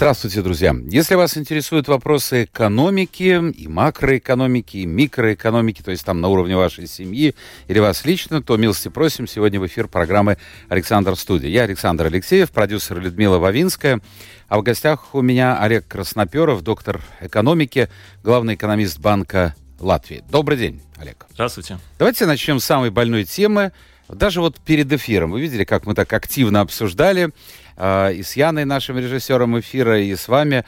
Здравствуйте, 0.00 0.40
друзья. 0.40 0.74
Если 0.86 1.14
вас 1.14 1.36
интересуют 1.36 1.86
вопросы 1.86 2.44
экономики, 2.44 3.38
и 3.50 3.68
макроэкономики, 3.68 4.78
и 4.78 4.86
микроэкономики, 4.86 5.82
то 5.82 5.90
есть 5.90 6.06
там 6.06 6.22
на 6.22 6.28
уровне 6.28 6.56
вашей 6.56 6.86
семьи 6.86 7.34
или 7.68 7.78
вас 7.80 8.06
лично, 8.06 8.40
то 8.40 8.56
милости 8.56 8.88
просим 8.88 9.26
сегодня 9.26 9.60
в 9.60 9.66
эфир 9.66 9.88
программы 9.88 10.38
«Александр 10.70 11.16
Студия». 11.16 11.50
Я 11.50 11.64
Александр 11.64 12.06
Алексеев, 12.06 12.50
продюсер 12.50 12.98
Людмила 12.98 13.36
Вавинская, 13.36 14.00
а 14.48 14.58
в 14.58 14.62
гостях 14.62 15.14
у 15.14 15.20
меня 15.20 15.60
Олег 15.60 15.86
Красноперов, 15.86 16.62
доктор 16.62 17.02
экономики, 17.20 17.90
главный 18.22 18.54
экономист 18.54 18.98
Банка 19.00 19.54
Латвии. 19.80 20.24
Добрый 20.30 20.56
день, 20.56 20.80
Олег. 20.96 21.26
Здравствуйте. 21.34 21.78
Давайте 21.98 22.24
начнем 22.24 22.58
с 22.58 22.64
самой 22.64 22.88
больной 22.88 23.24
темы. 23.24 23.72
Даже 24.14 24.40
вот 24.40 24.58
перед 24.60 24.92
эфиром, 24.92 25.30
вы 25.30 25.40
видели, 25.40 25.64
как 25.64 25.86
мы 25.86 25.94
так 25.94 26.12
активно 26.12 26.60
обсуждали 26.60 27.30
э, 27.76 28.14
и 28.14 28.22
с 28.22 28.34
Яной, 28.36 28.64
нашим 28.64 28.98
режиссером 28.98 29.58
эфира, 29.60 30.00
и 30.00 30.14
с 30.14 30.28
вами. 30.28 30.64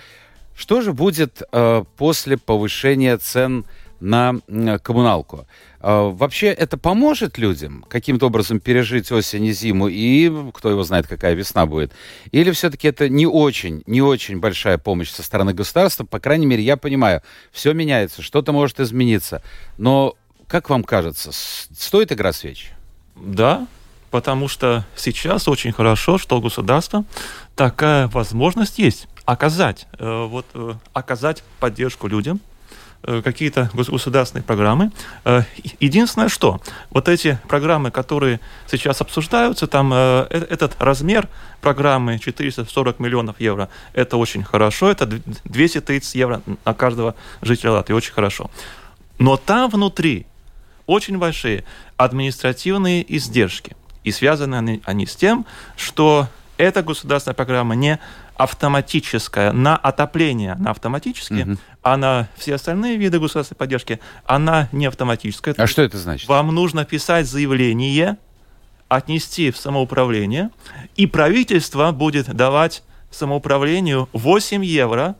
Что 0.55 0.80
же 0.80 0.92
будет 0.92 1.42
э, 1.51 1.84
после 1.96 2.37
повышения 2.37 3.16
цен 3.16 3.65
на 4.01 4.34
э, 4.46 4.78
коммуналку? 4.78 5.46
Э, 5.80 6.10
вообще 6.13 6.48
это 6.48 6.76
поможет 6.76 7.38
людям 7.38 7.85
каким-то 7.88 8.26
образом 8.26 8.60
пережить 8.60 9.10
осень 9.10 9.46
и 9.46 9.52
зиму, 9.52 9.88
и 9.88 10.30
кто 10.52 10.70
его 10.70 10.85
знает, 10.85 11.07
какая 11.07 11.35
весна 11.35 11.66
будет? 11.66 11.93
Или 12.30 12.52
все-таки 12.52 12.87
это 12.87 13.09
не 13.09 13.26
очень, 13.26 13.82
не 13.87 14.02
очень 14.02 14.40
большая 14.40 14.79
помощь 14.79 15.10
со 15.10 15.23
стороны 15.23 15.52
государства? 15.54 16.04
По 16.04 16.20
крайней 16.20 16.46
мере, 16.46 16.63
я 16.63 16.76
понимаю, 16.76 17.23
все 17.51 17.73
меняется, 17.73 18.23
что-то 18.23 18.52
может 18.52 18.79
измениться. 18.79 19.43
Но, 19.79 20.15
как 20.46 20.70
вам 20.70 20.85
кажется, 20.85 21.30
стоит 21.32 22.13
игра 22.13 22.32
свеч? 22.32 22.73
Да, 23.16 23.66
потому 24.10 24.49
что 24.49 24.85
сейчас 24.95 25.49
очень 25.49 25.73
хорошо, 25.73 26.18
что 26.18 26.37
у 26.37 26.41
государства 26.41 27.05
такая 27.57 28.09
возможность 28.09 28.79
есть 28.79 29.09
оказать, 29.24 29.87
э, 29.99 30.27
вот, 30.29 30.46
э, 30.54 30.74
оказать 30.93 31.43
поддержку 31.60 32.09
людям, 32.09 32.41
э, 33.04 33.23
какие-то 33.23 33.71
государственные 33.74 34.45
программы. 34.45 34.93
Единственное, 35.80 36.29
что 36.29 36.60
вот 36.91 37.09
эти 37.09 37.38
программы, 37.49 37.91
которые 37.91 38.38
сейчас 38.71 39.01
обсуждаются, 39.01 39.66
там 39.66 39.93
этот 39.93 40.76
размер 40.79 41.29
программы 41.60 42.19
440 42.19 43.01
миллионов 43.01 43.41
евро, 43.41 43.69
это 43.93 44.16
очень 44.16 44.45
хорошо, 44.45 44.91
это 44.91 45.07
230 45.07 46.15
евро 46.15 46.43
на 46.65 46.74
каждого 46.74 47.15
жителя 47.41 47.73
Латвии, 47.73 47.95
очень 47.95 48.13
хорошо. 48.13 48.51
Но 49.19 49.37
там 49.37 49.69
внутри 49.71 50.26
очень 50.93 51.18
большие 51.18 51.65
административные 51.96 53.04
издержки. 53.16 53.76
И 54.04 54.12
связаны 54.12 54.57
они, 54.57 54.82
они 54.85 55.07
с 55.07 55.16
тем, 55.16 55.46
что 55.76 56.29
эта 56.59 56.82
государственная 56.82 57.35
программа 57.35 57.74
не 57.74 57.98
автоматическая 58.37 59.52
на 59.52 59.76
отопление, 59.76 60.54
на 60.57 60.70
автоматические, 60.70 61.45
угу. 61.45 61.57
а 61.82 61.96
на 61.96 62.29
все 62.37 62.57
остальные 62.57 62.96
виды 62.96 63.18
государственной 63.18 63.59
поддержки 63.59 64.00
она 64.26 64.69
не 64.72 64.87
автоматическая. 64.87 65.54
А 65.56 65.66
что 65.66 65.82
это 65.82 65.98
значит? 65.98 66.28
Вам 66.28 66.48
нужно 66.54 66.84
писать 66.84 67.26
заявление, 67.26 68.16
отнести 68.88 69.50
в 69.50 69.56
самоуправление, 69.56 70.50
и 70.97 71.06
правительство 71.06 71.91
будет 71.92 72.34
давать 72.34 72.82
самоуправлению 73.10 74.09
8 74.12 74.64
евро 74.64 75.16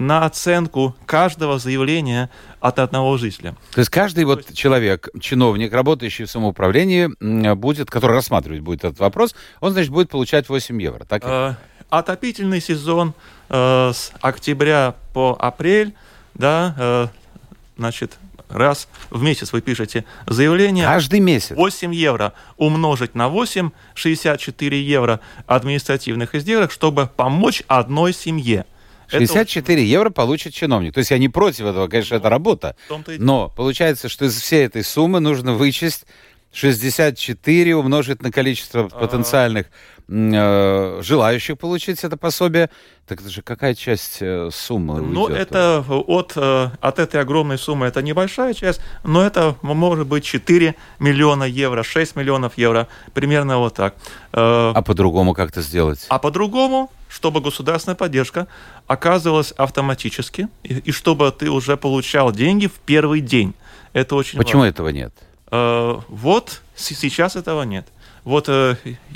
на 0.00 0.24
оценку 0.24 0.96
каждого 1.06 1.58
заявления 1.58 2.30
от 2.58 2.78
одного 2.78 3.16
жителя. 3.18 3.54
То 3.72 3.80
есть 3.80 3.90
каждый 3.90 4.24
вот 4.24 4.52
человек, 4.54 5.08
чиновник, 5.20 5.72
работающий 5.72 6.24
в 6.24 6.30
самоуправлении, 6.30 7.54
будет, 7.54 7.90
который 7.90 8.12
рассматривать 8.12 8.60
будет 8.60 8.84
этот 8.84 8.98
вопрос, 8.98 9.34
он, 9.60 9.72
значит, 9.72 9.90
будет 9.90 10.08
получать 10.08 10.48
8 10.48 10.80
евро, 10.82 11.04
так? 11.04 11.22
Э, 11.24 11.54
отопительный 11.90 12.60
сезон 12.60 13.14
э, 13.50 13.92
с 13.94 14.12
октября 14.20 14.96
по 15.12 15.36
апрель, 15.38 15.94
да, 16.34 16.74
э, 16.78 17.06
значит, 17.76 18.18
раз 18.48 18.88
в 19.10 19.22
месяц 19.22 19.52
вы 19.52 19.60
пишете 19.60 20.04
заявление. 20.26 20.86
Каждый 20.86 21.20
месяц? 21.20 21.56
8 21.56 21.94
евро 21.94 22.32
умножить 22.56 23.14
на 23.14 23.28
8, 23.28 23.70
64 23.94 24.82
евро 24.82 25.20
административных 25.46 26.34
издержек, 26.34 26.70
чтобы 26.70 27.06
помочь 27.06 27.62
одной 27.68 28.14
семье. 28.14 28.64
64 29.10 29.80
это... 29.80 29.88
евро 29.88 30.10
получит 30.10 30.54
чиновник. 30.54 30.94
То 30.94 30.98
есть 30.98 31.10
я 31.10 31.18
не 31.18 31.28
против 31.28 31.66
этого, 31.66 31.88
конечно, 31.88 32.14
это 32.14 32.28
работа. 32.28 32.76
Но 33.18 33.48
получается, 33.48 34.08
что 34.08 34.26
из 34.26 34.40
всей 34.40 34.66
этой 34.66 34.84
суммы 34.84 35.20
нужно 35.20 35.54
вычесть 35.54 36.06
64 36.52 37.76
умножить 37.76 38.22
на 38.22 38.32
количество 38.32 38.88
а. 38.90 38.98
потенциальных 38.98 39.66
э, 40.08 41.00
желающих 41.02 41.58
получить 41.58 42.02
это 42.02 42.16
пособие. 42.16 42.70
Так 43.06 43.20
это 43.20 43.30
же 43.30 43.42
какая 43.42 43.74
часть 43.74 44.18
э, 44.20 44.50
суммы 44.52 45.00
Ну, 45.00 45.22
уйдет? 45.22 45.38
это 45.38 45.84
от, 45.88 46.32
э, 46.36 46.70
от 46.80 46.98
этой 46.98 47.20
огромной 47.20 47.58
суммы 47.58 47.86
это 47.86 48.02
небольшая 48.02 48.54
часть, 48.54 48.80
но 49.04 49.22
это 49.22 49.56
может 49.62 50.06
быть 50.06 50.24
4 50.24 50.74
миллиона 50.98 51.44
евро, 51.44 51.82
6 51.82 52.16
миллионов 52.16 52.58
евро, 52.58 52.88
примерно 53.14 53.58
вот 53.58 53.74
так. 53.74 53.94
Э, 54.32 54.72
а 54.74 54.82
по-другому 54.82 55.34
как 55.34 55.52
то 55.52 55.62
сделать? 55.62 56.06
А 56.08 56.18
по-другому 56.18 56.90
чтобы 57.10 57.40
государственная 57.40 57.96
поддержка 57.96 58.46
оказывалась 58.90 59.52
автоматически, 59.52 60.48
и, 60.64 60.78
и 60.78 60.90
чтобы 60.90 61.30
ты 61.30 61.48
уже 61.48 61.76
получал 61.76 62.32
деньги 62.32 62.66
в 62.66 62.80
первый 62.84 63.20
день. 63.20 63.54
Это 63.92 64.16
очень 64.16 64.36
Почему 64.36 64.62
важно. 64.62 64.70
этого 64.70 64.88
нет? 64.88 65.12
Э, 65.52 66.00
вот 66.08 66.60
сейчас 66.74 67.36
этого 67.36 67.62
нет. 67.62 67.86
Вот 68.24 68.48
э, 68.48 68.74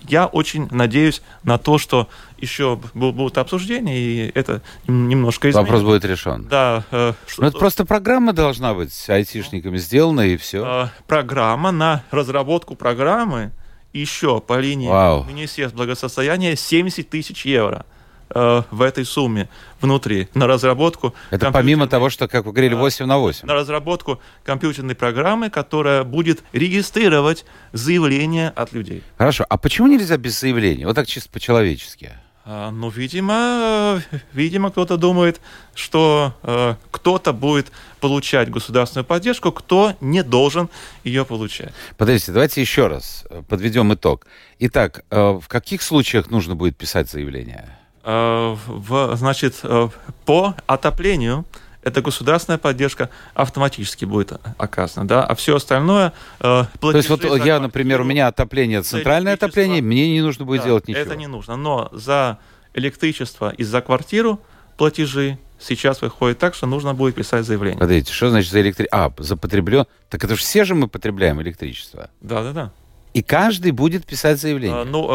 я 0.08 0.26
очень 0.26 0.68
надеюсь 0.70 1.22
на 1.42 1.58
то, 1.58 1.78
что 1.78 2.08
еще 2.38 2.80
будут 2.94 3.36
обсуждения, 3.36 3.98
и 3.98 4.30
это 4.36 4.62
немножко 4.86 5.50
изменится. 5.50 5.72
Вопрос 5.72 5.82
будет 5.82 6.04
решен. 6.04 6.46
Да. 6.48 6.84
Э, 6.92 7.14
что, 7.26 7.42
ну, 7.42 7.48
это 7.48 7.58
просто 7.58 7.84
программа 7.84 8.32
должна 8.32 8.74
быть 8.74 8.92
с 8.92 9.10
айтишниками 9.10 9.78
сделана, 9.78 10.20
и 10.20 10.36
все. 10.36 10.64
Э, 10.64 10.88
программа 11.08 11.72
на 11.72 12.04
разработку 12.12 12.76
программы 12.76 13.50
еще 13.92 14.40
по 14.40 14.60
линии 14.60 14.88
Вау. 14.88 15.24
Министерства 15.24 15.78
благосостояния 15.78 16.54
70 16.54 17.10
тысяч 17.10 17.44
евро 17.44 17.84
в 18.30 18.82
этой 18.82 19.04
сумме 19.04 19.48
внутри 19.80 20.28
на 20.34 20.46
разработку... 20.46 21.14
Это 21.30 21.50
помимо 21.52 21.86
того, 21.86 22.10
что, 22.10 22.26
как 22.28 22.46
вы 22.46 22.52
говорили, 22.52 22.74
8 22.74 23.06
на 23.06 23.18
8. 23.18 23.46
На 23.46 23.54
разработку 23.54 24.20
компьютерной 24.44 24.94
программы, 24.94 25.50
которая 25.50 26.04
будет 26.04 26.42
регистрировать 26.52 27.44
заявления 27.72 28.52
от 28.54 28.72
людей. 28.72 29.02
Хорошо. 29.18 29.44
А 29.48 29.56
почему 29.56 29.88
нельзя 29.88 30.16
без 30.16 30.40
заявления? 30.40 30.86
Вот 30.86 30.96
так 30.96 31.06
чисто 31.06 31.30
по-человечески. 31.30 32.12
А, 32.46 32.70
ну, 32.70 32.90
видимо, 32.90 34.02
видимо, 34.34 34.70
кто-то 34.70 34.98
думает, 34.98 35.40
что 35.74 36.34
э, 36.42 36.74
кто-то 36.90 37.32
будет 37.32 37.72
получать 38.00 38.50
государственную 38.50 39.06
поддержку, 39.06 39.50
кто 39.50 39.94
не 40.02 40.22
должен 40.22 40.68
ее 41.04 41.24
получать. 41.24 41.72
Подождите, 41.96 42.32
давайте 42.32 42.60
еще 42.60 42.88
раз 42.88 43.24
э, 43.30 43.42
подведем 43.48 43.94
итог. 43.94 44.26
Итак, 44.58 45.04
э, 45.10 45.38
в 45.40 45.48
каких 45.48 45.80
случаях 45.80 46.30
нужно 46.30 46.54
будет 46.54 46.76
писать 46.76 47.10
заявление? 47.10 47.78
Э, 48.04 48.54
в, 48.66 49.16
значит, 49.16 49.60
э, 49.62 49.88
по 50.26 50.54
отоплению 50.66 51.46
эта 51.82 52.02
государственная 52.02 52.58
поддержка 52.58 53.08
автоматически 53.32 54.04
будет 54.04 54.32
оказана, 54.58 55.08
да, 55.08 55.24
а 55.24 55.34
все 55.34 55.56
остальное 55.56 56.12
э, 56.40 56.64
То 56.80 56.92
есть 56.92 57.08
вот 57.08 57.24
я, 57.44 57.60
например, 57.60 58.02
у 58.02 58.04
меня 58.04 58.26
отопление, 58.26 58.82
центральное 58.82 59.34
отопление, 59.34 59.80
мне 59.80 60.12
не 60.12 60.20
нужно 60.20 60.44
будет 60.44 60.60
да, 60.60 60.66
делать 60.66 60.88
ничего. 60.88 61.02
Это 61.02 61.16
не 61.16 61.26
нужно, 61.26 61.56
но 61.56 61.88
за 61.92 62.38
электричество 62.74 63.50
и 63.56 63.64
за 63.64 63.80
квартиру 63.80 64.38
платежи 64.76 65.38
сейчас 65.58 66.02
выходит 66.02 66.38
так, 66.38 66.54
что 66.54 66.66
нужно 66.66 66.92
будет 66.92 67.14
писать 67.14 67.46
заявление. 67.46 67.78
Подождите, 67.78 68.12
что 68.12 68.28
значит 68.28 68.50
за 68.50 68.60
электричество? 68.60 69.06
А, 69.06 69.22
за 69.22 69.36
потреблен... 69.36 69.86
Так 70.10 70.24
это 70.24 70.34
же 70.34 70.40
все 70.40 70.64
же 70.64 70.74
мы 70.74 70.88
потребляем 70.88 71.40
электричество. 71.40 72.10
Да, 72.20 72.42
да, 72.42 72.52
да. 72.52 72.72
И 73.14 73.22
каждый 73.22 73.70
будет 73.70 74.04
писать 74.04 74.40
заявление. 74.40 74.82
А, 74.82 74.84
ну, 74.84 75.08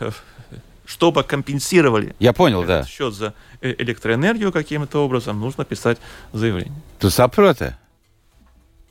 э, 0.00 0.10
чтобы 0.84 1.22
компенсировали 1.22 2.14
Я 2.18 2.32
понял, 2.32 2.64
да. 2.64 2.84
счет 2.84 3.14
за 3.14 3.34
э, 3.60 3.74
электроэнергию 3.78 4.52
каким-то 4.52 5.04
образом, 5.04 5.40
нужно 5.40 5.64
писать 5.64 5.98
заявление. 6.32 6.74
Ты 6.98 7.10
сопрота? 7.10 7.78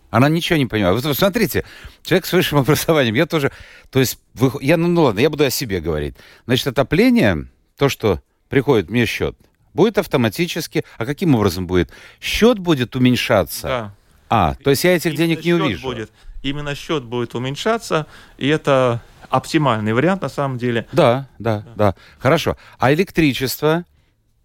Она 0.09 0.27
ничего 0.27 0.57
не 0.57 0.65
понимает. 0.65 1.03
Вот 1.03 1.17
смотрите, 1.17 1.63
человек 2.03 2.25
с 2.25 2.33
высшим 2.33 2.57
образованием, 2.59 3.15
я 3.15 3.25
тоже, 3.25 3.51
то 3.89 3.99
есть, 3.99 4.19
вы, 4.33 4.51
я, 4.61 4.77
ну, 4.77 4.87
ну 4.87 5.03
ладно, 5.03 5.19
я 5.19 5.29
буду 5.29 5.45
о 5.45 5.49
себе 5.49 5.79
говорить. 5.79 6.15
Значит, 6.45 6.67
отопление, 6.67 7.47
то, 7.77 7.89
что 7.89 8.21
приходит 8.49 8.89
мне 8.89 9.05
счет, 9.05 9.35
будет 9.73 9.97
автоматически, 9.97 10.83
а 10.97 11.05
каким 11.05 11.33
образом 11.35 11.65
будет? 11.65 11.91
Счет 12.19 12.59
будет 12.59 12.95
уменьшаться. 12.95 13.67
Да. 13.67 13.95
А, 14.29 14.55
то 14.55 14.69
есть 14.69 14.83
я 14.83 14.95
этих 14.95 15.15
денег 15.15 15.43
не 15.43 15.53
увижу. 15.53 15.87
Будет. 15.87 16.11
именно 16.41 16.75
счет 16.75 17.03
будет 17.03 17.35
уменьшаться, 17.35 18.07
и 18.37 18.47
это 18.47 19.01
оптимальный 19.31 19.93
вариант 19.93 20.21
на 20.21 20.29
самом 20.29 20.57
деле. 20.57 20.87
Да, 20.91 21.27
да, 21.39 21.59
да. 21.59 21.73
да. 21.75 21.95
Хорошо. 22.19 22.57
А 22.77 22.93
электричество, 22.93 23.85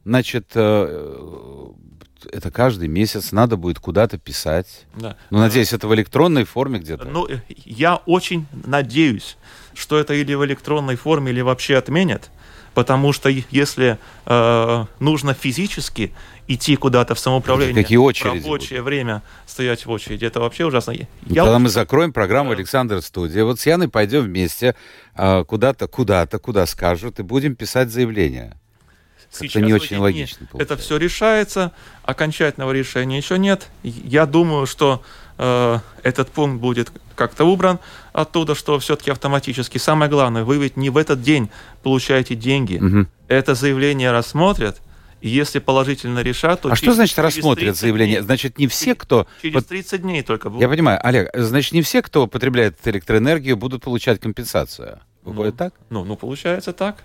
значит, 0.05 0.53
э, 0.55 1.73
это 2.33 2.51
каждый 2.51 2.89
месяц 2.89 3.33
надо 3.33 3.57
будет 3.57 3.79
куда-то 3.79 4.19
писать. 4.19 4.87
Да. 4.95 5.17
Ну, 5.31 5.39
надеюсь, 5.39 5.73
это 5.73 5.89
в 5.89 5.95
электронной 5.95 6.45
форме 6.45 6.79
где-то. 6.79 7.05
Ну, 7.05 7.29
я 7.65 7.97
очень 8.07 8.47
надеюсь, 8.65 9.37
что 9.75 9.99
это 9.99 10.15
или 10.15 10.35
в 10.35 10.45
электронной 10.45 10.97
форме, 10.97 11.33
или 11.33 11.41
вообще 11.41 11.77
отменят. 11.77 12.31
Потому 12.77 13.15
что 13.15 13.31
если 13.31 13.97
э, 14.27 14.85
нужно 15.01 15.33
физически 15.33 16.13
идти 16.47 16.77
куда-то 16.77 17.15
в 17.15 17.19
самоуправление, 17.19 17.75
Какие 17.75 17.97
очереди 17.97 18.37
рабочее 18.37 18.81
будут? 18.81 18.85
время 18.85 19.23
стоять 19.47 19.87
в 19.87 19.91
очереди, 19.91 20.27
это 20.27 20.41
вообще 20.41 20.67
ужасно. 20.67 20.91
Я 20.91 21.07
Тогда 21.27 21.53
очень... 21.53 21.63
мы 21.63 21.69
закроем 21.71 22.13
программу 22.13 22.51
Александр 22.51 23.01
Студия. 23.01 23.45
Вот 23.45 23.61
с 23.61 23.67
Яной 23.67 23.89
пойдем 23.89 24.25
вместе 24.25 24.75
э, 25.15 25.45
куда-то, 25.45 25.89
куда-то, 25.89 26.39
куда 26.39 26.67
скажут, 26.67 27.19
и 27.19 27.23
будем 27.23 27.57
писать 27.57 27.89
заявление. 27.89 28.59
Сейчас 29.31 29.63
не 29.63 29.73
очень 29.73 29.97
логично. 29.97 30.47
Получается. 30.47 30.75
Это 30.75 30.83
все 30.83 30.99
решается, 30.99 31.73
окончательного 32.03 32.73
решения 32.73 33.17
еще 33.17 33.39
нет. 33.39 33.69
Я 33.83 34.27
думаю, 34.27 34.67
что 34.67 35.03
э, 35.39 35.79
этот 36.03 36.29
пункт 36.29 36.61
будет 36.61 36.93
как-то 37.15 37.45
убран 37.45 37.79
оттуда, 38.13 38.55
что 38.55 38.79
все-таки 38.79 39.11
автоматически. 39.11 39.79
Самое 39.79 40.11
главное, 40.11 40.45
вы 40.45 40.59
ведь 40.59 40.77
не 40.77 40.91
в 40.91 40.97
этот 40.97 41.23
день 41.23 41.51
получаете 41.83 42.35
деньги. 42.35 42.77
Угу. 42.77 43.07
Это 43.29 43.55
заявление 43.55 44.13
рассмотрят, 44.13 44.81
и 45.21 45.29
если 45.29 45.59
положительно 45.59 46.21
решат, 46.21 46.61
то... 46.61 46.69
А 46.69 46.77
через, 46.77 46.83
что 46.83 46.93
значит 46.95 47.19
рассмотрят 47.19 47.77
заявление? 47.77 48.19
Дней. 48.19 48.25
Значит, 48.25 48.59
не 48.59 48.67
все, 48.69 48.95
кто... 48.95 49.27
Через 49.43 49.65
30 49.65 50.03
дней 50.03 50.23
только 50.23 50.51
будут. 50.51 50.63
Я 50.63 50.69
понимаю, 50.69 51.01
Олег, 51.03 51.31
значит, 51.35 51.73
не 51.73 51.83
все, 51.83 52.03
кто 52.03 52.27
потребляет 52.27 52.79
электроэнергию, 52.85 53.57
будут 53.57 53.83
получать 53.83 54.21
компенсацию. 54.21 55.01
Ну, 55.25 55.51
так? 55.53 55.75
Ну, 55.91 56.05
ну, 56.05 56.17
получается 56.17 56.73
так. 56.73 57.03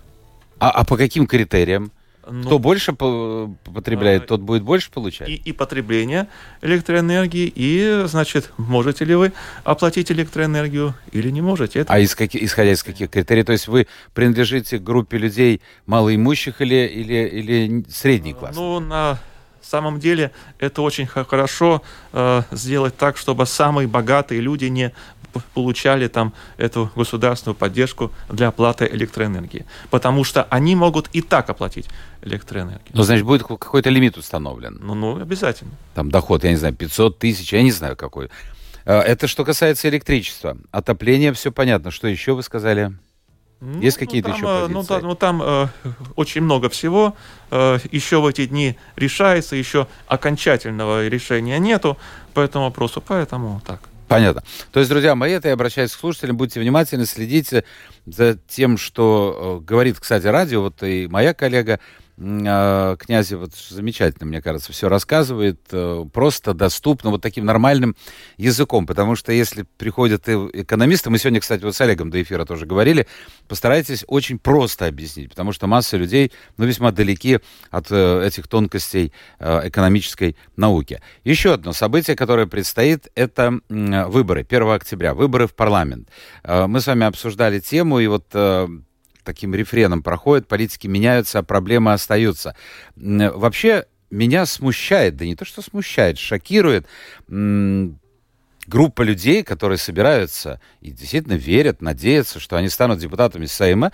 А, 0.58 0.70
а 0.70 0.84
по 0.84 0.96
каким 0.96 1.26
критериям? 1.26 1.90
Ну, 2.30 2.44
Кто 2.46 2.58
больше 2.60 2.92
потребляет, 2.92 4.24
а, 4.24 4.26
тот 4.26 4.42
будет 4.42 4.62
больше 4.62 4.90
получать? 4.90 5.28
И, 5.28 5.34
и 5.34 5.52
потребление 5.52 6.28
электроэнергии, 6.60 7.52
и, 7.54 8.04
значит, 8.06 8.52
можете 8.58 9.04
ли 9.04 9.14
вы 9.16 9.32
оплатить 9.64 10.12
электроэнергию 10.12 10.94
или 11.10 11.30
не 11.30 11.40
можете. 11.40 11.80
Это... 11.80 11.92
А 11.92 11.98
из 11.98 12.14
каких, 12.14 12.42
исходя 12.42 12.72
из 12.72 12.82
каких 12.84 13.10
критерий? 13.10 13.42
То 13.42 13.52
есть 13.52 13.66
вы 13.66 13.88
принадлежите 14.14 14.78
к 14.78 14.82
группе 14.82 15.18
людей 15.18 15.60
малоимущих 15.86 16.60
или, 16.60 16.86
или, 16.86 17.28
или 17.28 17.84
средний 17.88 18.34
класс? 18.34 18.54
Ну, 18.54 18.78
на 18.78 19.18
самом 19.60 19.98
деле 19.98 20.30
это 20.58 20.82
очень 20.82 21.06
хорошо 21.06 21.82
э, 22.12 22.42
сделать 22.52 22.96
так, 22.96 23.16
чтобы 23.16 23.46
самые 23.46 23.88
богатые 23.88 24.40
люди 24.40 24.66
не 24.66 24.92
получали 25.54 26.08
там 26.08 26.32
эту 26.56 26.90
государственную 26.96 27.56
поддержку 27.56 28.10
для 28.28 28.48
оплаты 28.48 28.88
электроэнергии. 28.90 29.66
Потому 29.90 30.24
что 30.24 30.44
они 30.44 30.76
могут 30.76 31.08
и 31.12 31.22
так 31.22 31.50
оплатить 31.50 31.86
электроэнергию. 32.22 32.90
Ну, 32.92 33.02
значит, 33.02 33.24
будет 33.24 33.42
какой-то 33.42 33.90
лимит 33.90 34.16
установлен? 34.16 34.78
Ну, 34.80 34.94
ну, 34.94 35.20
обязательно. 35.20 35.72
Там 35.94 36.10
доход, 36.10 36.44
я 36.44 36.50
не 36.50 36.56
знаю, 36.56 36.74
500 36.74 37.18
тысяч, 37.18 37.52
я 37.52 37.62
не 37.62 37.72
знаю 37.72 37.96
какой. 37.96 38.30
А, 38.84 39.00
это 39.00 39.26
что 39.26 39.44
касается 39.44 39.88
электричества. 39.88 40.56
Отопление, 40.70 41.32
все 41.32 41.52
понятно. 41.52 41.90
Что 41.90 42.08
еще 42.08 42.34
вы 42.34 42.42
сказали? 42.42 42.92
Ну, 43.60 43.80
Есть 43.80 44.00
ну, 44.00 44.06
какие-то 44.06 44.28
ну, 44.30 44.34
еще 44.34 44.44
позиции? 44.44 44.72
Ну, 44.72 44.84
там, 44.84 45.02
ну, 45.02 45.14
там 45.14 45.42
э, 45.42 45.66
очень 46.16 46.40
много 46.40 46.68
всего. 46.68 47.14
Э, 47.52 47.78
еще 47.92 48.20
в 48.20 48.26
эти 48.26 48.46
дни 48.46 48.76
решается, 48.96 49.54
еще 49.54 49.86
окончательного 50.08 51.06
решения 51.06 51.58
нету 51.60 51.96
по 52.34 52.40
этому 52.40 52.64
вопросу. 52.64 53.00
Поэтому 53.06 53.62
так. 53.64 53.80
Понятно. 54.12 54.42
То 54.72 54.80
есть, 54.80 54.90
друзья 54.90 55.14
мои, 55.14 55.32
это 55.32 55.48
я 55.48 55.54
обращаюсь 55.54 55.92
к 55.92 55.98
слушателям, 55.98 56.36
будьте 56.36 56.60
внимательны, 56.60 57.06
следите 57.06 57.64
за 58.04 58.38
тем, 58.46 58.76
что 58.76 59.60
э, 59.62 59.64
говорит, 59.64 59.98
кстати, 59.98 60.26
радио, 60.26 60.60
вот 60.60 60.82
и 60.82 61.06
моя 61.08 61.32
коллега 61.32 61.80
Князев 62.16 63.40
вот 63.40 63.54
замечательно, 63.54 64.26
мне 64.26 64.42
кажется, 64.42 64.72
все 64.72 64.88
рассказывает, 64.88 65.60
э, 65.72 66.04
просто 66.12 66.52
доступно, 66.52 67.10
вот 67.10 67.22
таким 67.22 67.46
нормальным 67.46 67.96
языком, 68.36 68.86
потому 68.86 69.16
что 69.16 69.32
если 69.32 69.64
приходят 69.78 70.28
экономисты, 70.28 71.08
мы 71.08 71.18
сегодня, 71.18 71.40
кстати, 71.40 71.64
вот 71.64 71.74
с 71.74 71.80
Олегом 71.80 72.10
до 72.10 72.22
эфира 72.22 72.44
тоже 72.44 72.66
говорили, 72.66 73.06
постарайтесь 73.48 74.04
очень 74.06 74.38
просто 74.38 74.86
объяснить, 74.86 75.30
потому 75.30 75.52
что 75.52 75.66
масса 75.66 75.96
людей, 75.96 76.32
ну, 76.58 76.66
весьма 76.66 76.92
далеки 76.92 77.40
от 77.70 77.86
э, 77.90 78.26
этих 78.26 78.46
тонкостей 78.46 79.12
э, 79.38 79.68
экономической 79.68 80.36
науки. 80.54 81.00
Еще 81.24 81.54
одно 81.54 81.72
событие, 81.72 82.14
которое 82.14 82.46
предстоит, 82.46 83.08
это 83.14 83.60
выборы, 83.68 84.46
1 84.48 84.68
октября, 84.70 85.14
выборы 85.14 85.46
в 85.46 85.54
парламент. 85.54 86.08
Мы 86.44 86.80
с 86.80 86.86
вами 86.86 87.06
обсуждали 87.06 87.58
тему, 87.58 88.00
и 88.00 88.06
вот 88.06 88.26
таким 89.24 89.54
рефреном 89.54 90.02
проходит, 90.02 90.48
политики 90.48 90.86
меняются, 90.86 91.40
а 91.40 91.42
проблемы 91.42 91.92
остаются. 91.92 92.54
Вообще, 92.96 93.86
меня 94.10 94.46
смущает, 94.46 95.16
да 95.16 95.24
не 95.24 95.36
то, 95.36 95.44
что 95.44 95.62
смущает, 95.62 96.18
шокирует 96.18 96.86
группа 98.66 99.02
людей, 99.02 99.42
которые 99.42 99.78
собираются 99.78 100.60
и 100.80 100.90
действительно 100.90 101.34
верят, 101.34 101.82
надеются, 101.82 102.38
что 102.40 102.56
они 102.56 102.68
станут 102.68 103.00
депутатами 103.00 103.46
Сейма 103.46 103.92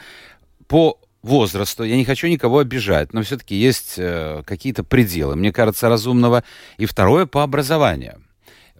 по 0.66 1.00
возрасту. 1.22 1.84
Я 1.84 1.96
не 1.96 2.04
хочу 2.04 2.26
никого 2.28 2.58
обижать, 2.58 3.12
но 3.12 3.22
все-таки 3.22 3.54
есть 3.54 3.94
э, 3.96 4.42
какие-то 4.46 4.84
пределы, 4.84 5.36
мне 5.36 5.52
кажется, 5.52 5.88
разумного. 5.88 6.44
И 6.76 6.86
второе 6.86 7.26
по 7.26 7.42
образованию. 7.42 8.22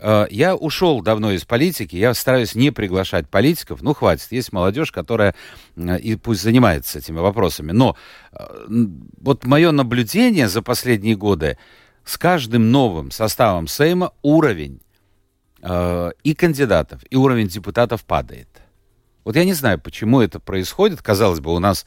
Э, 0.01 0.27
я 0.31 0.55
ушел 0.55 1.03
давно 1.03 1.33
из 1.33 1.45
политики, 1.45 1.97
я 1.97 2.15
стараюсь 2.15 2.55
не 2.55 2.71
приглашать 2.71 3.29
политиков. 3.29 3.83
Ну, 3.83 3.95
хватит, 3.95 4.31
есть 4.31 4.53
молодежь, 4.53 4.93
которая 4.93 5.35
э, 5.77 5.99
и 5.99 6.17
пусть 6.17 6.43
занимается 6.43 6.99
этими 6.99 7.19
вопросами. 7.19 7.73
Но 7.73 7.97
э, 8.33 8.39
вот 9.21 9.45
мое 9.45 9.71
наблюдение 9.73 10.49
за 10.49 10.63
последние 10.63 11.17
годы, 11.17 11.59
с 12.05 12.17
каждым 12.17 12.71
новым 12.71 13.11
составом 13.11 13.67
Сейма 13.67 14.13
уровень 14.23 14.81
и 16.23 16.35
кандидатов, 16.35 17.03
и 17.11 17.17
уровень 17.17 17.49
депутатов 17.49 18.05
падает. 18.05 18.49
Вот 19.25 19.35
я 19.35 19.45
не 19.45 19.53
знаю, 19.53 19.79
почему 19.81 20.21
это 20.21 20.39
происходит. 20.39 21.03
Казалось 21.03 21.41
бы, 21.41 21.53
у 21.53 21.59
нас 21.59 21.85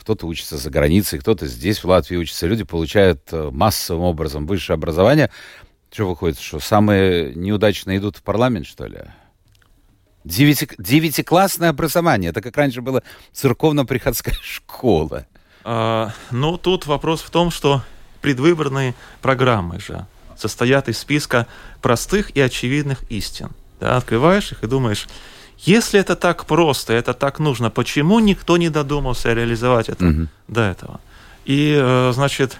кто-то 0.00 0.26
учится 0.26 0.56
за 0.56 0.70
границей, 0.70 1.18
кто-то 1.18 1.46
здесь, 1.46 1.84
в 1.84 1.84
Латвии 1.84 2.16
учится. 2.16 2.46
Люди 2.46 2.64
получают 2.64 3.30
массовым 3.30 4.04
образом 4.04 4.46
высшее 4.46 4.74
образование. 4.74 5.30
Что 5.94 6.08
выходит, 6.08 6.40
что 6.40 6.58
самые 6.58 7.36
неудачные 7.36 7.98
идут 7.98 8.16
в 8.16 8.22
парламент, 8.24 8.66
что 8.66 8.84
ли? 8.86 8.98
Девяти, 10.24 10.68
девятиклассное 10.76 11.68
образование. 11.68 12.30
Это 12.30 12.40
как 12.40 12.56
раньше 12.56 12.82
была 12.82 13.02
церковно-приходская 13.32 14.34
школа. 14.42 15.24
А, 15.62 16.10
ну, 16.32 16.58
тут 16.58 16.86
вопрос 16.86 17.20
в 17.22 17.30
том, 17.30 17.52
что 17.52 17.84
предвыборные 18.22 18.96
программы 19.22 19.78
же 19.78 20.04
состоят 20.36 20.88
из 20.88 20.98
списка 20.98 21.46
простых 21.80 22.36
и 22.36 22.40
очевидных 22.40 23.08
истин. 23.08 23.50
Да, 23.78 23.96
открываешь 23.96 24.50
их 24.50 24.64
и 24.64 24.66
думаешь, 24.66 25.06
если 25.58 26.00
это 26.00 26.16
так 26.16 26.44
просто, 26.46 26.92
это 26.92 27.14
так 27.14 27.38
нужно, 27.38 27.70
почему 27.70 28.18
никто 28.18 28.56
не 28.56 28.68
додумался 28.68 29.32
реализовать 29.32 29.88
это 29.88 30.08
угу. 30.08 30.26
до 30.48 30.62
этого? 30.62 31.00
И, 31.44 31.72
э, 31.80 32.10
значит, 32.12 32.58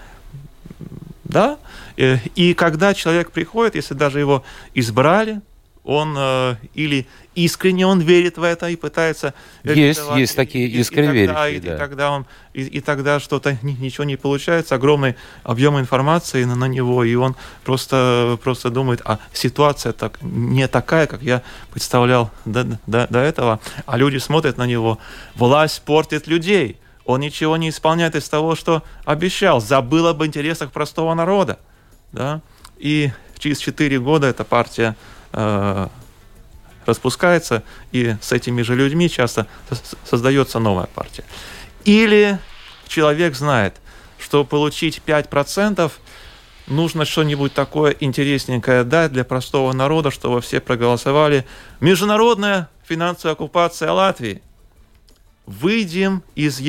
да, 1.25 1.57
Э, 1.97 2.17
и 2.35 2.53
когда 2.53 2.93
человек 2.93 3.31
приходит, 3.31 3.75
если 3.75 3.93
даже 3.93 4.19
его 4.19 4.43
избрали, 4.73 5.41
он 5.83 6.15
э, 6.17 6.55
или 6.73 7.05
искренне 7.35 7.85
он 7.85 7.99
верит 7.99 8.39
в 8.39 8.43
это 8.43 8.69
и 8.69 8.75
пытается 8.75 9.35
есть 9.63 10.01
есть 10.15 10.35
такие 10.35 10.67
искренне 10.67 11.25
и, 11.25 11.27
тогда, 11.27 11.47
верящие, 11.47 11.57
и, 11.57 11.59
да. 11.61 11.75
и 11.75 11.77
тогда 11.77 12.11
он 12.11 12.25
и, 12.55 12.63
и 12.63 12.81
тогда 12.81 13.19
что-то 13.19 13.55
ничего 13.61 14.03
не 14.03 14.15
получается 14.15 14.73
огромный 14.73 15.15
объем 15.43 15.79
информации 15.79 16.43
на, 16.43 16.55
на 16.55 16.65
него 16.65 17.03
и 17.03 17.13
он 17.13 17.35
просто 17.63 18.39
просто 18.41 18.71
думает 18.71 19.01
а 19.05 19.19
ситуация 19.31 19.93
так 19.93 20.17
не 20.23 20.67
такая 20.67 21.05
как 21.05 21.21
я 21.21 21.43
представлял 21.71 22.31
до, 22.45 22.63
до, 22.87 23.05
до 23.07 23.19
этого 23.19 23.59
а 23.85 23.97
люди 23.99 24.17
смотрят 24.17 24.57
на 24.57 24.65
него 24.65 24.97
власть 25.35 25.83
портит 25.83 26.25
людей 26.25 26.79
он 27.05 27.21
ничего 27.21 27.57
не 27.57 27.69
исполняет 27.69 28.15
из 28.15 28.27
того 28.27 28.55
что 28.55 28.83
обещал 29.05 29.61
забыл 29.61 30.07
об 30.07 30.23
интересах 30.23 30.71
простого 30.71 31.13
народа 31.13 31.59
да, 32.11 32.41
и 32.77 33.11
через 33.37 33.59
4 33.59 33.99
года 33.99 34.27
эта 34.27 34.43
партия 34.43 34.95
э, 35.33 35.87
распускается, 36.85 37.63
и 37.91 38.15
с 38.21 38.31
этими 38.31 38.61
же 38.61 38.75
людьми 38.75 39.09
часто 39.09 39.47
создается 40.03 40.59
новая 40.59 40.87
партия. 40.87 41.23
Или 41.83 42.39
человек 42.87 43.35
знает, 43.35 43.75
что 44.17 44.43
получить 44.45 45.01
5% 45.05 45.91
нужно 46.67 47.05
что-нибудь 47.05 47.53
такое 47.53 47.95
интересненькое 47.99 48.83
дать 48.83 49.11
для 49.11 49.23
простого 49.23 49.71
народа, 49.73 50.11
чтобы 50.11 50.41
все 50.41 50.59
проголосовали. 50.59 51.45
Международная 51.79 52.69
финансовая 52.83 53.33
оккупация 53.33 53.91
Латвии. 53.91 54.41
Выйдем 55.45 56.23
из 56.35 56.59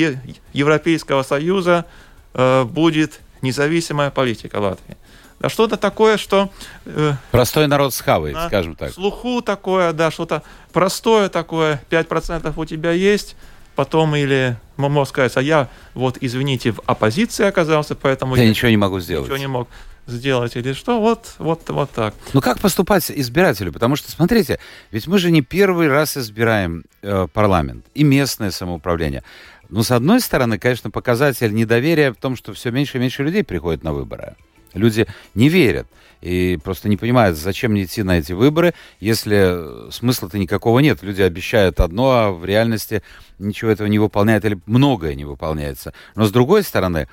Европейского 0.53 1.23
Союза, 1.23 1.85
э, 2.33 2.63
будет 2.63 3.19
независимая 3.41 4.11
политика 4.11 4.57
Латвии. 4.57 4.97
Да 5.39 5.49
что-то 5.49 5.77
такое, 5.77 6.17
что... 6.17 6.51
Э, 6.85 7.13
Простой 7.31 7.67
народ 7.67 7.93
схавает, 7.93 8.35
на 8.35 8.47
скажем 8.47 8.75
так. 8.75 8.93
Слуху 8.93 9.41
такое, 9.41 9.93
да, 9.93 10.09
что-то 10.09 10.43
простое 10.73 11.29
такое, 11.29 11.81
5% 11.89 12.53
у 12.55 12.65
тебя 12.65 12.91
есть, 12.91 13.35
потом 13.75 14.15
или 14.15 14.57
можно 14.77 15.05
сказать, 15.05 15.35
а 15.37 15.41
я, 15.41 15.69
вот, 15.93 16.17
извините, 16.21 16.71
в 16.71 16.81
оппозиции 16.85 17.45
оказался, 17.45 17.95
поэтому... 17.95 18.35
Я, 18.35 18.43
я 18.43 18.49
ничего 18.49 18.69
не 18.69 18.77
могу 18.77 18.99
сделать. 18.99 19.25
Ничего 19.25 19.37
не 19.37 19.47
мог 19.47 19.67
сделать 20.07 20.55
или 20.55 20.73
что, 20.73 20.99
вот, 20.99 21.33
вот, 21.37 21.69
вот 21.69 21.91
так. 21.91 22.13
Ну 22.33 22.41
как 22.41 22.59
поступать 22.59 23.11
избирателю? 23.11 23.71
Потому 23.71 23.95
что, 23.95 24.11
смотрите, 24.11 24.59
ведь 24.91 25.07
мы 25.07 25.19
же 25.19 25.31
не 25.31 25.41
первый 25.41 25.87
раз 25.87 26.17
избираем 26.17 26.85
э, 27.01 27.27
парламент 27.31 27.85
и 27.93 28.03
местное 28.03 28.51
самоуправление. 28.51 29.23
Ну, 29.69 29.83
с 29.83 29.91
одной 29.91 30.21
стороны, 30.21 30.57
конечно, 30.57 30.89
показатель 30.89 31.53
недоверия 31.53 32.13
в 32.13 32.15
том, 32.15 32.35
что 32.35 32.53
все 32.53 32.71
меньше 32.71 32.97
и 32.97 33.01
меньше 33.01 33.23
людей 33.23 33.43
приходят 33.43 33.83
на 33.83 33.93
выборы. 33.93 34.35
Люди 34.77 35.07
не 35.35 35.49
верят 35.49 35.87
и 36.21 36.57
просто 36.63 36.89
не 36.89 36.97
понимают, 36.97 37.37
зачем 37.37 37.71
мне 37.71 37.83
идти 37.83 38.03
на 38.03 38.19
эти 38.19 38.33
выборы, 38.33 38.73
если 38.99 39.91
смысла-то 39.91 40.37
никакого 40.37 40.79
нет. 40.79 41.03
Люди 41.03 41.21
обещают 41.21 41.79
одно, 41.79 42.11
а 42.11 42.31
в 42.31 42.43
реальности 42.45 43.03
ничего 43.39 43.69
этого 43.69 43.87
не 43.87 43.99
выполняют 43.99 44.43
или 44.45 44.59
многое 44.65 45.15
не 45.15 45.25
выполняется. 45.25 45.93
Но 46.15 46.25
с 46.25 46.31
другой 46.31 46.63
стороны, 46.63 47.07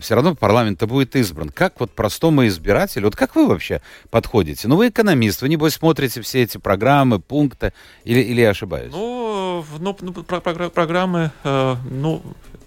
все 0.00 0.14
равно 0.14 0.34
парламент-то 0.34 0.86
будет 0.86 1.14
избран. 1.16 1.50
Как 1.50 1.78
вот 1.80 1.90
простому 1.90 2.46
избирателю, 2.46 3.06
вот 3.06 3.16
как 3.16 3.36
вы 3.36 3.46
вообще 3.46 3.82
подходите? 4.10 4.66
Ну, 4.66 4.76
вы 4.76 4.88
экономист, 4.88 5.42
вы, 5.42 5.48
небось, 5.48 5.74
смотрите 5.74 6.22
все 6.22 6.42
эти 6.42 6.58
программы, 6.58 7.18
пункты, 7.18 7.72
или, 8.04 8.20
или 8.20 8.40
я 8.40 8.50
ошибаюсь? 8.50 8.92
Ну, 8.92 9.64
ну 9.78 9.94
про, 9.94 10.40
про, 10.40 10.70
программы, 10.70 11.30
э, 11.44 11.76
ну, 11.90 12.22
Э, 12.52 12.57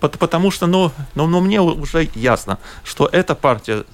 потому 0.00 0.50
что, 0.50 0.66
ну, 0.66 0.92
ну, 1.14 1.26
ну, 1.26 1.40
мне 1.40 1.60
уже 1.60 2.08
ясно, 2.14 2.58
что 2.84 3.08
эта 3.10 3.34
партия 3.34 3.84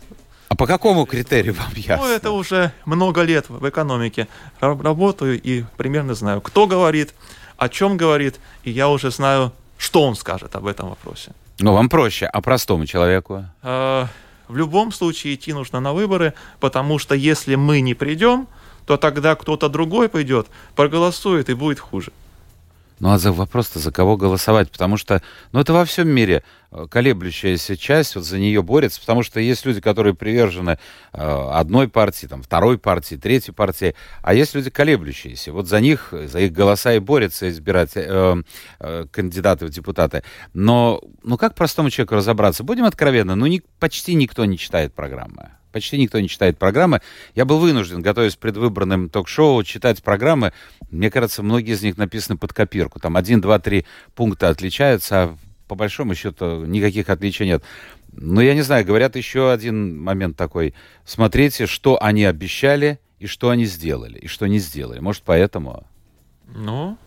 а 0.51 0.57
по 0.57 0.67
какому 0.67 1.07
критерию 1.07 1.55
вам 1.55 1.71
ясно? 1.77 2.09
Ну, 2.09 2.13
это 2.13 2.33
уже 2.33 2.73
много 2.85 3.23
лет 3.23 3.49
в 3.49 3.69
экономике 3.69 4.27
работаю 4.61 5.41
и 5.41 5.65
примерно 5.77 6.15
знаю, 6.15 6.41
кто 6.41 6.67
говорит, 6.67 7.15
о 7.57 7.69
чем 7.69 7.97
говорит, 7.97 8.41
и 8.65 8.73
я 8.73 8.89
уже 8.89 9.13
знаю, 9.13 9.53
что 9.79 10.03
он 10.03 10.17
скажет 10.17 10.57
об 10.57 10.67
этом 10.67 10.89
вопросе. 10.89 11.33
Ну, 11.61 11.73
вам 11.73 11.89
проще, 11.89 12.27
а 12.27 12.41
простому 12.41 12.85
человеку? 12.87 13.45
Э, 13.63 14.07
в 14.49 14.57
любом 14.57 14.91
случае 14.91 15.35
идти 15.35 15.53
нужно 15.53 15.79
на 15.79 15.93
выборы, 15.93 16.35
потому 16.59 16.99
что 16.99 17.15
если 17.15 17.55
мы 17.55 17.81
не 17.81 17.95
придем, 17.95 18.49
то 18.87 18.97
тогда 18.97 19.37
кто-то 19.37 19.69
другой 19.69 20.09
пойдет, 20.09 20.49
проголосует 20.75 21.49
и 21.49 21.55
будет 21.55 21.79
хуже. 21.79 22.11
Ну 23.01 23.11
а 23.11 23.19
за 23.19 23.33
вопрос-то 23.33 23.79
за 23.79 23.91
кого 23.91 24.17
голосовать? 24.19 24.71
Потому 24.71 24.99
что, 24.99 25.23
ну 25.53 25.61
это 25.61 25.73
во 25.73 25.87
всем 25.87 26.09
мире 26.09 26.45
э, 26.71 26.87
колеблющаяся 26.89 27.75
часть, 27.77 28.15
вот 28.15 28.25
за 28.25 28.39
нее 28.39 28.63
борется, 28.63 29.01
потому 29.01 29.23
что 29.23 29.41
есть 29.41 29.65
люди, 29.65 29.81
которые 29.81 30.15
привержены 30.15 30.79
э, 31.13 31.51
одной 31.53 31.89
партии, 31.89 32.27
там, 32.27 32.43
второй 32.43 32.79
партии, 32.79 33.15
третьей 33.17 33.55
партии, 33.55 33.95
а 34.23 34.35
есть 34.35 34.55
люди 34.55 34.69
колеблющиеся. 34.69 35.53
Вот 35.53 35.67
за 35.67 35.81
них, 35.81 36.13
за 36.13 36.41
их 36.41 36.53
голоса 36.53 36.93
и 36.93 36.99
борются 36.99 37.49
избирать 37.49 37.93
э, 37.95 38.43
э, 38.81 39.07
кандидаты 39.11 39.65
в 39.65 39.71
депутаты. 39.71 40.23
Но, 40.53 41.01
ну 41.23 41.39
как 41.39 41.55
простому 41.55 41.89
человеку 41.89 42.17
разобраться? 42.17 42.65
Будем 42.65 42.85
откровенны, 42.85 43.35
ну 43.35 43.47
ни, 43.47 43.63
почти 43.79 44.15
никто 44.15 44.45
не 44.45 44.59
читает 44.59 44.95
программы. 44.95 45.49
Почти 45.73 45.99
никто 45.99 46.19
не 46.21 46.29
читает 46.29 46.59
программы. 46.59 47.01
Я 47.35 47.45
был 47.45 47.59
вынужден, 47.59 48.03
готовясь 48.03 48.37
к 48.37 48.39
предвыборным 48.39 49.09
ток-шоу, 49.09 49.63
читать 49.63 50.03
программы. 50.03 50.53
Мне 50.91 51.11
кажется, 51.11 51.43
многие 51.43 51.75
из 51.75 51.83
них 51.83 51.97
написаны 51.97 52.39
под 52.39 52.53
копирку. 52.53 52.99
Там 52.99 53.17
один, 53.17 53.41
два, 53.41 53.59
три 53.59 53.87
пункта 54.15 54.49
отличаются, 54.49 55.23
а 55.23 55.37
по 55.69 55.77
большому 55.77 56.15
счету 56.15 56.65
никаких 56.65 57.09
отличий 57.09 57.47
нет. 57.47 57.63
Но 58.13 58.41
я 58.41 58.55
не 58.55 58.63
знаю, 58.63 58.85
говорят 58.85 59.15
еще 59.15 59.53
один 59.53 60.01
момент 60.01 60.37
такой. 60.37 60.75
Смотрите, 61.05 61.67
что 61.67 62.03
они 62.03 62.25
обещали 62.25 62.99
и 63.21 63.27
что 63.27 63.51
они 63.51 63.67
сделали, 63.67 64.19
и 64.19 64.27
что 64.27 64.47
не 64.47 64.59
сделали. 64.59 64.99
Может, 64.99 65.23
поэтому? 65.23 65.87
Ну? 66.49 66.99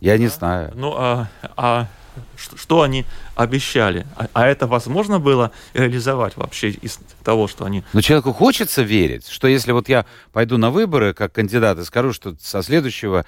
Я 0.00 0.12
да. 0.12 0.18
не 0.18 0.26
знаю. 0.26 0.72
Ну, 0.74 0.94
а, 0.94 1.30
а 1.56 1.88
что 2.36 2.82
они 2.82 3.04
обещали. 3.34 4.06
А, 4.16 4.28
а 4.32 4.46
это 4.46 4.66
возможно 4.66 5.18
было 5.18 5.50
реализовать 5.72 6.36
вообще 6.36 6.70
из 6.70 6.98
того, 7.22 7.48
что 7.48 7.64
они... 7.64 7.82
Но 7.92 8.00
человеку 8.00 8.32
хочется 8.32 8.82
верить, 8.82 9.28
что 9.28 9.48
если 9.48 9.72
вот 9.72 9.88
я 9.88 10.06
пойду 10.32 10.56
на 10.58 10.70
выборы 10.70 11.14
как 11.14 11.32
кандидат 11.32 11.78
и 11.78 11.84
скажу, 11.84 12.12
что 12.12 12.34
со 12.40 12.62
следующего 12.62 13.24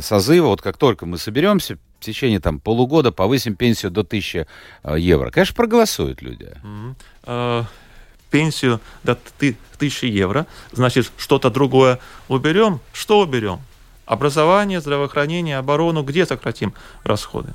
созыва, 0.00 0.46
вот 0.46 0.62
как 0.62 0.76
только 0.76 1.06
мы 1.06 1.18
соберемся, 1.18 1.76
в 2.00 2.04
течение 2.04 2.40
там 2.40 2.60
полугода 2.60 3.12
повысим 3.12 3.54
пенсию 3.54 3.90
до 3.90 4.00
1000 4.00 4.46
э, 4.82 4.96
евро. 4.98 5.30
Конечно, 5.30 5.54
проголосуют 5.54 6.22
люди. 6.22 6.50
Mm-hmm. 6.62 7.64
пенсию 8.30 8.80
до 9.02 9.12
1000 9.12 10.06
евро, 10.06 10.46
значит, 10.72 11.12
что-то 11.18 11.50
другое 11.50 11.98
уберем. 12.28 12.80
Что 12.92 13.20
уберем? 13.20 13.60
Образование, 14.06 14.80
здравоохранение, 14.80 15.58
оборону, 15.58 16.02
где 16.02 16.26
сократим 16.26 16.74
расходы? 17.04 17.54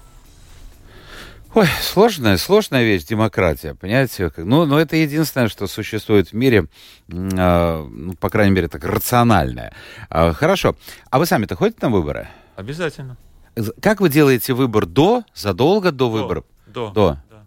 Ой, 1.56 1.68
сложная, 1.82 2.36
сложная 2.36 2.84
вещь 2.84 3.06
демократия, 3.06 3.76
понимаете? 3.76 4.30
Ну, 4.36 4.66
но 4.66 4.78
это 4.78 4.98
единственное, 4.98 5.48
что 5.48 5.68
существует 5.68 6.28
в 6.28 6.34
мире, 6.34 6.68
э, 7.08 7.88
ну, 7.90 8.14
по 8.16 8.30
крайней 8.30 8.54
мере, 8.54 8.68
так 8.68 8.84
рациональное. 8.84 9.74
Э, 10.10 10.34
хорошо. 10.34 10.76
А 11.10 11.18
вы 11.18 11.26
сами-то 11.26 11.56
ходите 11.56 11.80
на 11.82 11.90
выборы? 11.92 12.28
Обязательно. 12.58 13.16
Как 13.82 14.02
вы 14.02 14.10
делаете 14.10 14.52
выбор 14.52 14.86
до, 14.86 15.24
задолго 15.34 15.94
до, 15.94 15.98
до 15.98 16.10
выборов? 16.10 16.46
До. 16.68 16.90
До. 16.90 17.18
Да. 17.30 17.46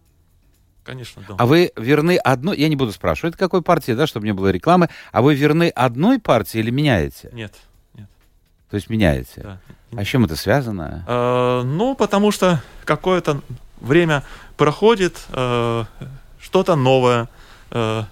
Конечно, 0.85 1.23
до. 1.29 1.35
А 1.37 1.45
вы 1.45 1.71
верны 1.77 2.17
одной, 2.17 2.57
я 2.57 2.71
не 2.71 2.77
буду 2.77 2.93
спрашивать, 2.93 3.37
какой 3.37 3.61
партии, 3.61 3.93
да, 3.93 4.07
чтобы 4.07 4.25
не 4.25 4.33
было 4.33 4.49
рекламы, 4.49 4.89
а 5.13 5.21
вы 5.21 5.35
верны 5.35 5.69
одной 5.69 6.19
партии 6.19 6.61
или 6.61 6.71
меняете? 6.71 7.29
Нет. 7.35 7.55
нет. 7.93 8.09
То 8.71 8.77
есть 8.77 8.89
меняете? 8.89 9.43
Да. 9.43 9.61
А 9.95 10.03
с 10.03 10.07
чем 10.07 10.25
это 10.25 10.35
связано? 10.35 11.05
Э, 11.07 11.63
ну, 11.63 11.95
потому 11.95 12.31
что 12.31 12.63
какое-то 12.87 13.43
время 13.81 14.25
проходит, 14.57 15.19
э, 15.31 15.85
что-то 16.41 16.77
новое 16.77 17.29
э, 17.71 18.05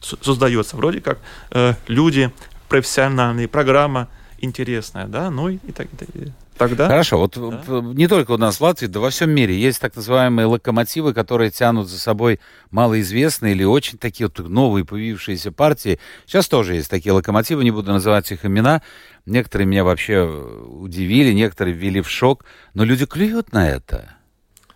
создается. 0.00 0.76
Вроде 0.76 1.00
как 1.00 1.18
э, 1.50 1.74
люди, 1.86 2.32
профессиональные, 2.68 3.48
программа 3.48 4.08
интересная, 4.38 5.06
да, 5.06 5.30
ну 5.30 5.48
и, 5.48 5.56
и 5.56 5.72
так 5.72 5.88
далее. 5.96 6.32
Тогда... 6.58 6.88
Хорошо, 6.88 7.18
вот 7.18 7.36
да? 7.36 7.80
не 7.92 8.08
только 8.08 8.30
у 8.32 8.38
нас 8.38 8.56
в 8.56 8.60
Латвии, 8.62 8.86
да 8.86 9.00
во 9.00 9.10
всем 9.10 9.30
мире 9.30 9.58
есть 9.58 9.80
так 9.80 9.94
называемые 9.94 10.46
локомотивы, 10.46 11.12
которые 11.12 11.50
тянут 11.50 11.88
за 11.88 11.98
собой 11.98 12.40
малоизвестные 12.70 13.52
или 13.52 13.64
очень 13.64 13.98
такие 13.98 14.28
вот 14.34 14.48
новые 14.48 14.84
появившиеся 14.84 15.52
партии. 15.52 15.98
Сейчас 16.24 16.48
тоже 16.48 16.74
есть 16.74 16.88
такие 16.88 17.12
локомотивы, 17.12 17.62
не 17.62 17.70
буду 17.70 17.92
называть 17.92 18.32
их 18.32 18.46
имена. 18.46 18.80
Некоторые 19.26 19.66
меня 19.66 19.84
вообще 19.84 20.22
удивили, 20.22 21.32
некоторые 21.32 21.74
ввели 21.74 22.00
в 22.00 22.08
шок, 22.08 22.44
но 22.72 22.84
люди 22.84 23.04
клюют 23.04 23.52
на 23.52 23.68
это. 23.68 24.14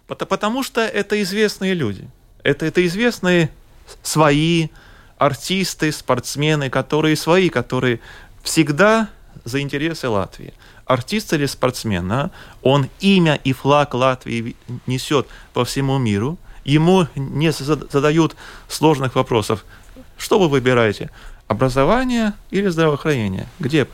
Потому 0.06 0.62
что 0.62 0.82
это 0.82 1.22
известные 1.22 1.72
люди. 1.72 2.10
Это, 2.42 2.66
это 2.66 2.84
известные 2.86 3.50
свои 4.02 4.68
артисты, 5.16 5.92
спортсмены, 5.92 6.68
которые 6.68 7.16
свои, 7.16 7.48
которые 7.48 8.00
всегда 8.42 9.08
за 9.44 9.60
интересы 9.60 10.08
Латвии 10.08 10.52
артист 10.90 11.32
или 11.32 11.46
спортсмен, 11.46 12.10
а, 12.10 12.30
он 12.62 12.88
имя 12.98 13.38
и 13.44 13.52
флаг 13.52 13.94
Латвии 13.94 14.56
несет 14.86 15.28
по 15.52 15.64
всему 15.64 15.98
миру, 15.98 16.36
ему 16.64 17.06
не 17.14 17.52
задают 17.52 18.34
сложных 18.68 19.14
вопросов. 19.14 19.64
Что 20.18 20.40
вы 20.40 20.48
выбираете? 20.48 21.10
Образование 21.46 22.32
или 22.50 22.68
здравоохранение? 22.68 23.46
Где? 23.60 23.86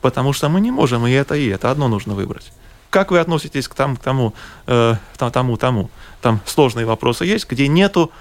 Потому 0.00 0.32
что 0.32 0.48
мы 0.48 0.60
не 0.60 0.70
можем 0.70 1.04
и 1.06 1.10
это, 1.10 1.34
и 1.34 1.48
это. 1.48 1.70
Одно 1.70 1.88
нужно 1.88 2.14
выбрать. 2.14 2.52
Как 2.90 3.10
вы 3.10 3.18
относитесь 3.18 3.66
к, 3.66 3.74
там, 3.74 3.96
к 3.96 4.00
тому, 4.00 4.32
э, 4.68 4.94
тому, 5.18 5.56
тому? 5.56 5.90
Там 6.22 6.40
сложные 6.46 6.86
вопросы 6.86 7.24
есть, 7.24 7.50
где 7.50 7.66
нету 7.66 8.12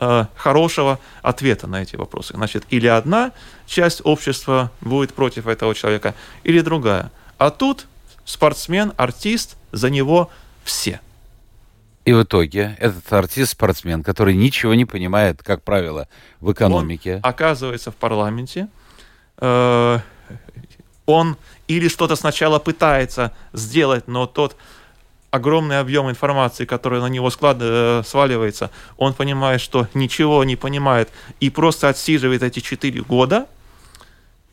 э, 0.00 0.26
хорошего 0.36 1.00
ответа 1.22 1.66
на 1.66 1.82
эти 1.82 1.96
вопросы. 1.96 2.34
Значит, 2.34 2.64
или 2.70 2.86
одна 2.86 3.32
часть 3.66 4.00
общества 4.04 4.70
будет 4.80 5.12
против 5.12 5.48
этого 5.48 5.74
человека, 5.74 6.14
или 6.44 6.60
другая. 6.60 7.10
А 7.44 7.50
тут 7.50 7.88
спортсмен, 8.24 8.94
артист, 8.96 9.58
за 9.70 9.90
него 9.90 10.30
все. 10.64 11.02
И 12.06 12.12
в 12.14 12.22
итоге 12.22 12.74
этот 12.80 13.12
артист-спортсмен, 13.12 14.02
который 14.02 14.34
ничего 14.34 14.72
не 14.72 14.86
понимает, 14.86 15.42
как 15.42 15.62
правило, 15.62 16.08
в 16.40 16.50
экономике. 16.50 17.16
Он 17.16 17.20
оказывается 17.22 17.90
в 17.90 17.96
парламенте. 17.96 18.68
Э, 19.36 19.98
он 21.04 21.36
или 21.68 21.88
что-то 21.88 22.16
сначала 22.16 22.58
пытается 22.58 23.34
сделать, 23.52 24.08
но 24.08 24.26
тот 24.26 24.56
огромный 25.30 25.80
объем 25.80 26.08
информации, 26.08 26.64
который 26.64 27.00
на 27.02 27.08
него 27.10 27.28
склад, 27.28 27.58
э, 27.60 28.02
сваливается, 28.06 28.70
он 28.96 29.12
понимает, 29.12 29.60
что 29.60 29.86
ничего 29.92 30.44
не 30.44 30.56
понимает 30.56 31.10
и 31.40 31.50
просто 31.50 31.90
отсиживает 31.90 32.42
эти 32.42 32.60
четыре 32.60 33.02
года– 33.02 33.48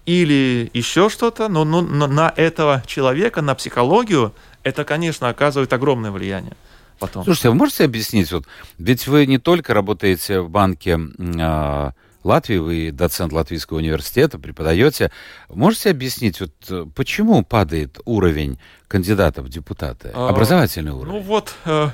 или 0.06 0.70
еще 0.74 1.10
что-то, 1.10 1.48
но, 1.48 1.64
но, 1.64 1.82
но 1.82 2.08
на 2.08 2.34
этого 2.36 2.84
человека, 2.86 3.42
на 3.42 3.56
психологию, 3.56 4.34
это, 4.64 4.84
конечно, 4.84 5.30
оказывает 5.30 5.74
огромное 5.74 6.12
влияние. 6.12 6.54
потом. 7.00 7.24
Слушайте, 7.24 7.50
а 7.50 7.52
вы 7.52 7.58
можете 7.58 7.86
объяснить, 7.86 8.32
вот, 8.32 8.46
ведь 8.78 9.08
вы 9.08 9.26
не 9.26 9.38
только 9.38 9.74
работаете 9.74 10.42
в 10.42 10.50
банке 10.50 11.00
э, 11.18 11.92
Латвии, 12.24 12.58
вы 12.58 12.92
доцент 12.92 13.34
Латвийского 13.34 13.78
университета, 13.78 14.38
преподаете. 14.38 15.12
Можете 15.50 15.90
объяснить, 15.90 16.40
вот, 16.40 16.52
почему 16.96 17.44
падает 17.44 18.00
уровень 18.06 18.60
кандидатов 18.88 19.46
в 19.46 19.50
депутаты? 19.50 20.12
А, 20.14 20.30
Образовательный 20.30 20.92
уровень. 20.92 21.14
Ну 21.14 21.20
вот, 21.22 21.56
э, 21.66 21.90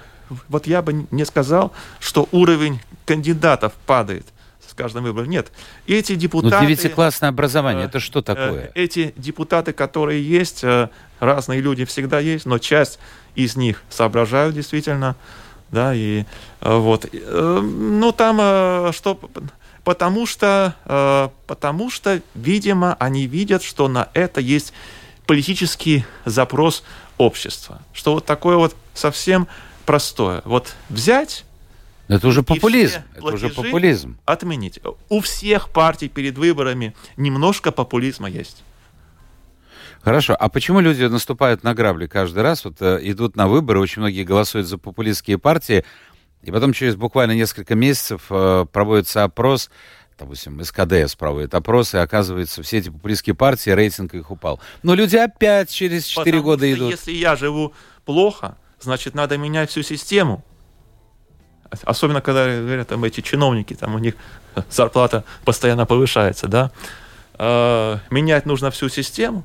вот 0.50 0.68
я 0.68 0.82
бы 0.82 1.08
не 1.12 1.26
сказал, 1.26 1.72
что 2.00 2.28
уровень 2.32 2.82
кандидатов 3.06 3.74
падает 3.86 4.26
каждым 4.78 5.04
выбором. 5.04 5.30
Нет, 5.30 5.52
эти 5.88 6.14
Ну, 6.14 6.20
депутаты... 6.20 6.66
девятиклассное 6.66 7.30
образование, 7.30 7.86
э, 7.86 7.88
это 7.88 8.00
что 8.00 8.20
э, 8.20 8.24
такое? 8.24 8.72
Эти 8.76 9.14
депутаты, 9.18 9.74
которые 9.74 10.24
есть, 10.24 10.64
э, 10.64 10.90
разные 11.20 11.60
люди 11.60 11.84
всегда 11.84 12.20
есть, 12.20 12.46
но 12.46 12.60
часть 12.60 13.00
из 13.36 13.58
них 13.58 13.84
соображают 13.90 14.56
действительно, 14.56 15.16
да, 15.72 15.94
и 15.94 16.24
вот. 16.62 17.06
Ну, 17.12 18.12
там 18.14 18.94
что... 18.94 19.20
Потому 19.84 20.26
что, 20.26 21.32
потому 21.48 21.90
что, 21.90 22.22
видимо, 22.36 22.98
они 23.00 23.26
видят, 23.26 23.64
что 23.64 23.88
на 23.88 24.10
это 24.14 24.42
есть 24.42 24.74
политический 25.26 26.06
запрос 26.26 26.84
общества. 27.18 27.80
Что 27.94 28.16
вот 28.16 28.26
такое 28.26 28.58
вот 28.58 28.76
совсем 28.94 29.48
простое. 29.86 30.42
Вот 30.44 30.76
взять 30.90 31.46
Это 32.08 32.28
уже 32.28 32.44
популизм. 32.44 33.00
Это 33.16 33.26
уже 33.26 33.50
популизм. 33.50 34.18
отменить. 34.26 34.80
У 35.10 35.20
всех 35.20 35.70
партий 35.70 36.08
перед 36.08 36.38
выборами 36.38 36.96
немножко 37.18 37.72
популизма 37.72 38.30
есть. 38.30 38.64
Хорошо. 40.02 40.38
А 40.40 40.48
почему 40.48 40.80
люди 40.80 41.04
наступают 41.04 41.64
на 41.64 41.74
грабли 41.74 42.08
каждый 42.08 42.42
раз? 42.42 42.64
Вот 42.64 42.82
э, 42.82 43.00
идут 43.02 43.36
на 43.36 43.48
выборы, 43.48 43.82
очень 43.82 44.02
многие 44.02 44.24
голосуют 44.24 44.68
за 44.68 44.78
популистские 44.78 45.38
партии, 45.38 45.84
и 46.44 46.52
потом 46.52 46.72
через 46.72 46.96
буквально 46.96 47.34
несколько 47.34 47.76
месяцев 47.76 48.22
э, 48.30 48.66
проводится 48.72 49.26
опрос, 49.26 49.70
допустим, 50.18 50.64
СКДС 50.64 51.16
проводит 51.16 51.54
опрос, 51.56 51.94
и 51.94 51.98
оказывается, 51.98 52.64
все 52.64 52.78
эти 52.78 52.90
популистские 52.90 53.36
партии, 53.36 53.72
рейтинг 53.72 54.14
их 54.14 54.32
упал. 54.32 54.62
Но 54.82 54.96
люди 54.96 55.18
опять 55.18 55.70
через 55.70 56.06
4 56.06 56.24
Потому 56.24 56.44
года 56.44 56.66
что 56.66 56.74
идут. 56.74 56.92
Если 56.92 57.12
я 57.12 57.36
живу 57.36 57.74
плохо, 58.06 58.58
значит, 58.80 59.14
надо 59.14 59.38
менять 59.38 59.72
всю 59.72 59.82
систему. 59.82 60.46
Особенно, 61.84 62.22
когда 62.22 62.46
говорят, 62.48 62.88
там 62.88 63.04
эти 63.04 63.22
чиновники, 63.22 63.74
там 63.74 63.96
у 63.96 64.00
них 64.00 64.16
зарплата 64.70 65.24
постоянно 65.46 65.86
повышается, 65.86 66.48
да. 66.48 66.72
Э, 67.40 67.98
менять 68.10 68.46
нужно 68.46 68.72
всю 68.72 68.90
систему. 68.90 69.44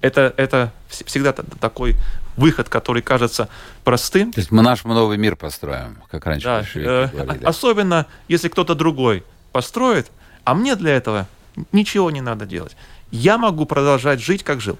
Это, 0.00 0.32
это 0.36 0.72
вс- 0.90 1.04
всегда 1.06 1.32
та- 1.32 1.42
такой 1.60 1.96
выход, 2.36 2.68
который 2.68 3.02
кажется 3.02 3.48
простым. 3.84 4.32
То 4.32 4.40
есть 4.40 4.50
мы 4.52 4.62
наш 4.62 4.84
новый 4.84 5.18
мир 5.18 5.34
построим, 5.36 5.98
как 6.10 6.24
раньше 6.26 6.46
Да, 6.46 6.64
э, 6.74 7.08
говорили. 7.08 7.44
а- 7.44 7.48
особенно, 7.48 8.06
если 8.28 8.48
кто-то 8.48 8.74
другой 8.74 9.24
построит, 9.52 10.10
а 10.44 10.54
мне 10.54 10.76
для 10.76 10.92
этого 10.96 11.26
ничего 11.72 12.10
не 12.10 12.20
надо 12.20 12.46
делать. 12.46 12.76
Я 13.10 13.38
могу 13.38 13.64
продолжать 13.66 14.20
жить, 14.20 14.44
как 14.44 14.60
жил. 14.60 14.78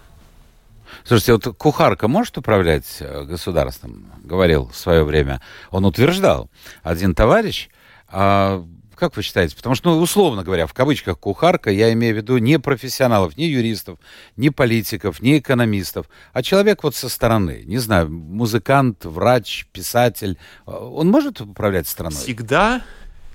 Слушайте, 1.05 1.33
вот 1.33 1.57
кухарка 1.57 2.09
может 2.09 2.37
управлять 2.39 2.99
э, 3.01 3.25
государством? 3.25 4.13
Говорил 4.23 4.69
в 4.69 4.77
свое 4.77 5.05
время. 5.05 5.41
Он 5.71 5.85
утверждал. 5.85 6.51
Один 6.83 7.15
товарищ, 7.15 7.69
а, 8.09 8.65
как 8.99 9.17
вы 9.17 9.23
считаете? 9.23 9.57
Потому 9.57 9.75
что, 9.75 9.91
ну, 9.95 10.01
условно 10.01 10.43
говоря, 10.43 10.67
в 10.67 10.75
кавычках 10.75 11.19
кухарка, 11.19 11.71
я 11.71 11.93
имею 11.93 12.15
в 12.15 12.17
виду 12.17 12.39
не 12.39 12.59
профессионалов, 12.59 13.37
не 13.37 13.47
юристов, 13.47 13.99
не 14.37 14.51
политиков, 14.51 15.23
не 15.23 15.39
экономистов, 15.39 16.07
а 16.33 16.43
человек 16.43 16.83
вот 16.83 16.95
со 16.95 17.09
стороны. 17.09 17.63
Не 17.65 17.79
знаю, 17.79 18.11
музыкант, 18.11 19.05
врач, 19.05 19.67
писатель. 19.73 20.37
Э, 20.67 20.73
Он 20.73 21.09
может 21.09 21.41
управлять 21.41 21.87
страной? 21.87 22.19
Всегда 22.19 22.83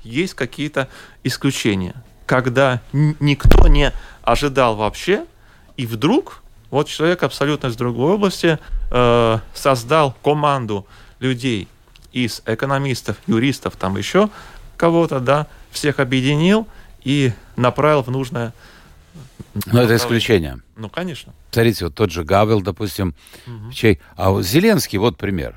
есть 0.03 0.33
какие-то 0.33 0.89
исключения, 1.23 1.95
когда 2.25 2.81
никто 2.91 3.67
не 3.67 3.93
ожидал 4.21 4.75
вообще, 4.75 5.25
и 5.77 5.85
вдруг 5.85 6.42
вот 6.73 6.87
человек 6.87 7.21
абсолютно 7.21 7.67
из 7.67 7.75
другой 7.75 8.13
области 8.13 8.57
э, 8.89 9.39
создал 9.53 10.15
команду 10.23 10.87
людей 11.19 11.67
из 12.11 12.41
экономистов, 12.47 13.17
юристов, 13.27 13.75
там 13.75 13.95
еще 13.95 14.29
кого-то, 14.75 15.19
да, 15.19 15.45
всех 15.69 15.99
объединил 15.99 16.67
и 17.03 17.31
направил 17.57 18.01
в 18.01 18.09
нужное. 18.09 18.53
Но 19.53 19.59
это 19.61 19.65
направление. 19.67 19.97
исключение. 19.97 20.59
Ну, 20.75 20.89
конечно. 20.89 21.31
Смотрите, 21.51 21.85
вот 21.85 21.93
тот 21.93 22.09
же 22.09 22.23
Гавел, 22.23 22.59
допустим, 22.61 23.13
Мгм. 23.45 23.71
чей... 23.71 23.99
А 24.15 24.31
вот 24.31 24.43
Зеленский, 24.43 24.97
вот 24.97 25.15
пример. 25.15 25.55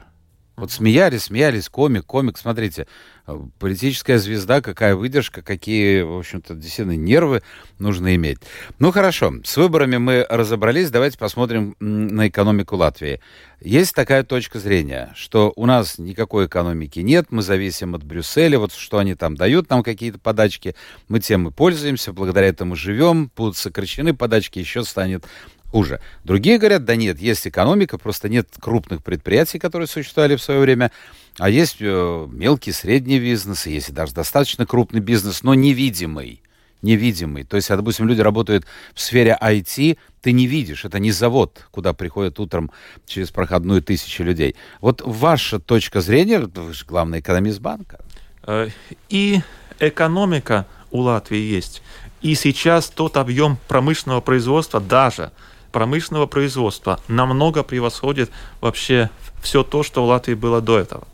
Вот 0.56 0.72
смеялись, 0.72 1.24
смеялись, 1.24 1.68
комик, 1.68 2.06
комик, 2.06 2.38
смотрите, 2.38 2.86
э, 3.26 3.38
политическая 3.58 4.18
звезда, 4.18 4.62
какая 4.62 4.96
выдержка, 4.96 5.42
какие, 5.42 6.00
в 6.00 6.18
общем-то, 6.18 6.54
действительно 6.54 6.96
нервы 6.96 7.42
нужно 7.78 8.14
иметь. 8.14 8.38
Ну, 8.78 8.90
хорошо, 8.90 9.34
с 9.44 9.54
выборами 9.58 9.98
мы 9.98 10.26
разобрались, 10.30 10.90
давайте 10.90 11.18
посмотрим 11.18 11.76
на 11.78 12.28
экономику 12.28 12.76
Латвии. 12.76 13.20
Есть 13.60 13.94
такая 13.94 14.22
точка 14.22 14.58
зрения, 14.58 15.12
что 15.14 15.52
у 15.56 15.66
нас 15.66 15.98
никакой 15.98 16.46
экономики 16.46 17.00
нет, 17.00 17.26
мы 17.30 17.42
зависим 17.42 17.94
от 17.94 18.02
Брюсселя, 18.02 18.58
вот 18.58 18.72
что 18.72 18.96
они 18.96 19.14
там 19.14 19.36
дают 19.36 19.68
нам 19.68 19.82
какие-то 19.82 20.18
подачки, 20.18 20.74
мы 21.08 21.20
тем 21.20 21.48
и 21.48 21.50
пользуемся, 21.50 22.14
благодаря 22.14 22.48
этому 22.48 22.76
живем, 22.76 23.30
будут 23.36 23.58
сокращены 23.58 24.14
подачки, 24.14 24.58
еще 24.58 24.84
станет 24.84 25.26
хуже. 25.70 26.00
Другие 26.24 26.58
говорят, 26.58 26.84
да 26.84 26.96
нет, 26.96 27.20
есть 27.20 27.46
экономика, 27.46 27.98
просто 27.98 28.28
нет 28.28 28.48
крупных 28.60 29.02
предприятий, 29.02 29.58
которые 29.58 29.88
существовали 29.88 30.36
в 30.36 30.42
свое 30.42 30.60
время, 30.60 30.90
а 31.38 31.50
есть 31.50 31.76
э, 31.80 32.26
мелкий, 32.30 32.72
средний 32.72 33.18
бизнес, 33.18 33.66
и 33.66 33.72
есть 33.72 33.92
даже 33.92 34.14
достаточно 34.14 34.66
крупный 34.66 35.00
бизнес, 35.00 35.42
но 35.42 35.54
невидимый. 35.54 36.42
Невидимый. 36.82 37.44
То 37.44 37.56
есть, 37.56 37.70
а, 37.70 37.76
допустим, 37.76 38.06
люди 38.06 38.20
работают 38.20 38.64
в 38.94 39.00
сфере 39.00 39.36
IT, 39.40 39.98
ты 40.20 40.32
не 40.32 40.46
видишь, 40.46 40.84
это 40.84 40.98
не 40.98 41.10
завод, 41.10 41.66
куда 41.70 41.92
приходят 41.92 42.38
утром 42.38 42.70
через 43.06 43.30
проходную 43.30 43.82
тысячи 43.82 44.22
людей. 44.22 44.56
Вот 44.80 45.02
ваша 45.04 45.58
точка 45.58 46.00
зрения, 46.00 46.38
вы 46.38 46.72
же 46.72 46.84
главный 46.86 47.20
экономист 47.20 47.60
банка. 47.60 48.00
Э, 48.46 48.68
И 49.08 49.40
экономика 49.80 50.66
у 50.90 51.00
Латвии 51.00 51.38
есть. 51.38 51.82
И 52.22 52.34
сейчас 52.34 52.88
тот 52.88 53.16
объем 53.16 53.58
промышленного 53.68 54.20
производства, 54.20 54.80
даже 54.80 55.32
промышленного 55.80 56.24
производства, 56.26 56.98
намного 57.06 57.62
превосходит 57.62 58.30
вообще 58.62 59.10
все 59.42 59.62
то, 59.62 59.82
что 59.82 60.02
у 60.04 60.06
Латвии 60.06 60.32
было 60.32 60.62
до 60.62 60.78
этого. 60.78 61.06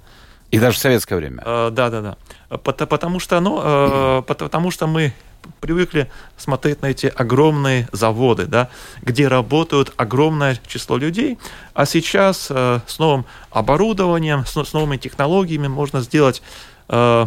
И 0.53 0.61
даже 0.61 0.77
в 0.79 0.81
советское 0.81 1.17
время. 1.17 1.43
Э, 1.45 1.71
Да, 1.73 1.91
да, 1.91 2.01
да. 2.01 2.17
Пот- 2.59 2.87
Потому 2.89 3.19
что, 3.19 3.41
ну, 3.41 4.23
пот- 4.23 4.39
потому 4.39 4.71
что 4.71 4.87
мы 4.87 5.13
привыкли 5.61 6.09
смотреть 6.37 6.81
на 6.83 6.87
эти 6.87 7.07
огромные 7.07 7.89
заводы, 7.91 8.47
да, 8.47 8.69
где 9.01 9.27
работают 9.27 9.93
огромное 9.97 10.57
число 10.69 10.97
людей, 10.97 11.39
а 11.75 11.85
сейчас 11.85 12.47
э, 12.49 12.79
с 12.87 13.01
новым 13.01 13.25
оборудованием, 13.51 14.47
с, 14.47 14.65
с 14.65 14.73
новыми 14.73 14.97
технологиями 14.97 15.67
можно 15.67 16.01
сделать 16.03 16.41
э, 16.89 17.27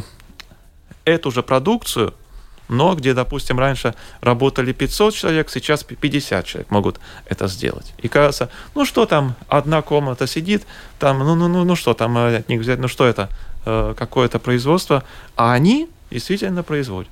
эту 1.03 1.31
же 1.31 1.43
продукцию, 1.43 2.13
но 2.67 2.95
где, 2.95 3.13
допустим, 3.13 3.59
раньше 3.59 3.93
работали 4.21 4.73
500 4.73 5.13
человек, 5.13 5.49
сейчас 5.49 5.83
50 5.83 6.45
человек 6.45 6.71
могут 6.71 6.99
это 7.25 7.47
сделать. 7.47 7.93
И 7.99 8.07
кажется, 8.07 8.49
ну 8.73 8.85
что 8.85 9.05
там, 9.05 9.35
одна 9.47 9.81
комната 9.81 10.27
сидит, 10.27 10.63
там, 10.99 11.19
ну, 11.19 11.35
ну, 11.35 11.47
ну, 11.47 11.63
ну 11.63 11.75
что 11.75 11.93
там 11.93 12.17
э, 12.17 12.37
от 12.37 12.49
них 12.49 12.61
взять, 12.61 12.79
ну 12.79 12.87
что 12.87 13.05
это, 13.05 13.29
э, 13.65 13.93
какое-то 13.97 14.39
производство, 14.39 15.03
а 15.35 15.53
они 15.53 15.89
действительно 16.11 16.63
производят. 16.63 17.09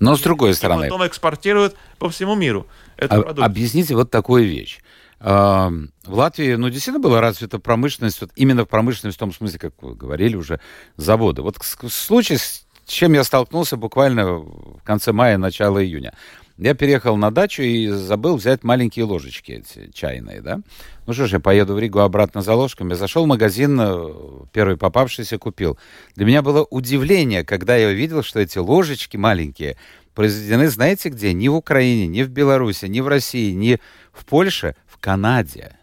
Но 0.00 0.16
с 0.16 0.20
другой 0.20 0.50
И 0.50 0.54
стороны, 0.54 0.88
потом 0.88 1.06
экспортируют 1.06 1.76
по 1.98 2.10
всему 2.10 2.34
миру 2.34 2.66
эту 2.96 3.14
А- 3.14 3.18
продукцию. 3.22 3.44
Объясните 3.44 3.94
вот 3.94 4.10
такую 4.10 4.44
вещь. 4.44 4.80
А, 5.20 5.70
В 6.04 6.14
Латвии, 6.18 6.54
ну, 6.56 6.68
действительно 6.68 7.02
была 7.02 7.20
развита 7.20 7.58
промышленность, 7.58 8.20
вот 8.20 8.30
именно 8.36 8.66
промышленность 8.66 9.16
в 9.16 9.20
том 9.20 9.32
смысле, 9.32 9.58
как 9.58 9.72
вы 9.80 9.94
говорили 9.94 10.36
уже, 10.36 10.60
заводы. 10.96 11.40
Вот 11.40 11.56
случай, 11.88 12.36
с 12.36 12.63
чем 12.86 13.12
я 13.14 13.24
столкнулся 13.24 13.76
буквально 13.76 14.34
в 14.34 14.80
конце 14.84 15.12
мая, 15.12 15.38
начало 15.38 15.84
июня. 15.84 16.12
Я 16.56 16.74
переехал 16.74 17.16
на 17.16 17.32
дачу 17.32 17.62
и 17.62 17.88
забыл 17.88 18.36
взять 18.36 18.62
маленькие 18.62 19.06
ложечки 19.06 19.52
эти 19.52 19.90
чайные, 19.92 20.40
да. 20.40 20.60
Ну 21.06 21.12
что 21.12 21.26
ж, 21.26 21.32
я 21.32 21.40
поеду 21.40 21.74
в 21.74 21.80
Ригу 21.80 21.98
обратно 21.98 22.42
за 22.42 22.54
ложками. 22.54 22.94
Зашел 22.94 23.24
в 23.24 23.28
магазин, 23.28 23.76
э, 23.80 24.12
первый 24.52 24.76
попавшийся 24.76 25.36
купил. 25.38 25.76
Для 26.14 26.26
меня 26.26 26.42
было 26.42 26.64
удивление, 26.70 27.44
когда 27.44 27.74
я 27.76 27.88
увидел, 27.88 28.22
что 28.22 28.38
эти 28.38 28.58
ложечки 28.58 29.16
маленькие 29.16 29.76
произведены, 30.14 30.68
знаете 30.68 31.08
где? 31.08 31.32
Не 31.32 31.48
в 31.48 31.56
Украине, 31.56 32.06
не 32.06 32.22
в 32.22 32.28
Беларуси, 32.28 32.86
не 32.86 33.00
в 33.00 33.08
России, 33.08 33.50
не 33.52 33.80
в 34.12 34.24
Польше, 34.24 34.76
в 34.86 34.98
Канаде. 34.98 35.76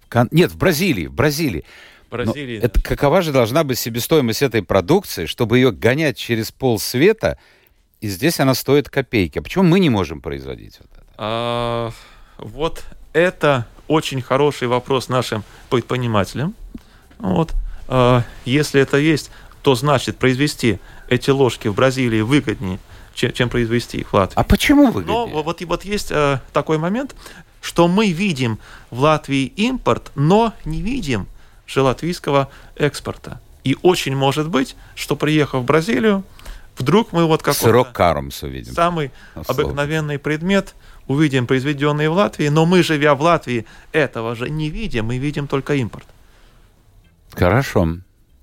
В 0.00 0.08
Кан- 0.08 0.28
Нет, 0.30 0.50
в 0.50 0.56
Бразилии, 0.56 1.08
в 1.08 1.12
Бразилии. 1.12 1.64
Но 2.18 2.24
Бразилии. 2.32 2.58
это 2.60 2.80
какова 2.80 3.22
же 3.22 3.32
должна 3.32 3.64
быть 3.64 3.78
себестоимость 3.78 4.42
этой 4.42 4.62
продукции, 4.62 5.26
чтобы 5.26 5.58
ее 5.58 5.72
гонять 5.72 6.16
через 6.16 6.52
пол 6.52 6.78
света, 6.78 7.38
и 8.00 8.08
здесь 8.08 8.40
она 8.40 8.54
стоит 8.54 8.88
копейки. 8.88 9.38
А 9.38 9.42
почему 9.42 9.64
мы 9.64 9.80
не 9.80 9.90
можем 9.90 10.20
производить 10.20 10.78
вот 10.78 10.90
это? 10.92 11.04
А, 11.16 11.92
вот 12.38 12.84
это 13.12 13.66
очень 13.88 14.22
хороший 14.22 14.68
вопрос 14.68 15.08
нашим 15.08 15.44
предпринимателям. 15.70 16.54
Вот. 17.18 17.52
э, 17.88 18.22
если 18.44 18.80
это 18.80 18.96
есть, 18.98 19.30
то 19.62 19.74
значит 19.74 20.18
произвести 20.18 20.78
эти 21.08 21.30
ложки 21.30 21.68
в 21.68 21.74
Бразилии 21.74 22.20
выгоднее, 22.20 22.78
чем, 23.14 23.32
чем 23.32 23.48
произвести 23.48 23.98
их 23.98 24.12
в 24.12 24.14
Латвии. 24.14 24.38
А 24.38 24.44
почему 24.44 24.86
выгоднее? 24.90 25.26
Но 25.26 25.42
вот, 25.42 25.62
вот 25.62 25.84
есть 25.84 26.10
э, 26.10 26.40
такой 26.52 26.78
момент, 26.78 27.14
что 27.60 27.88
мы 27.88 28.10
видим 28.10 28.58
в 28.90 29.00
Латвии 29.00 29.46
импорт, 29.46 30.12
но 30.14 30.52
не 30.64 30.82
видим 30.82 31.26
же 31.66 31.82
латвийского 31.82 32.48
экспорта. 32.76 33.40
И 33.64 33.76
очень 33.82 34.14
может 34.14 34.48
быть, 34.48 34.76
что 34.94 35.16
приехав 35.16 35.62
в 35.62 35.64
Бразилию, 35.64 36.24
вдруг 36.76 37.12
мы 37.12 37.24
вот 37.26 37.42
какой-то... 37.42 37.64
Сырок 37.64 37.92
карумс 37.92 38.42
увидим. 38.42 38.74
Самый 38.74 39.10
обыкновенный 39.34 40.18
предмет 40.18 40.74
увидим, 41.06 41.46
произведенный 41.46 42.08
в 42.08 42.12
Латвии, 42.12 42.48
но 42.48 42.66
мы, 42.66 42.82
живя 42.82 43.14
в 43.14 43.22
Латвии, 43.22 43.66
этого 43.92 44.34
же 44.34 44.48
не 44.50 44.70
видим, 44.70 45.06
мы 45.06 45.18
видим 45.18 45.46
только 45.46 45.74
импорт. 45.74 46.06
Хорошо. 47.32 47.98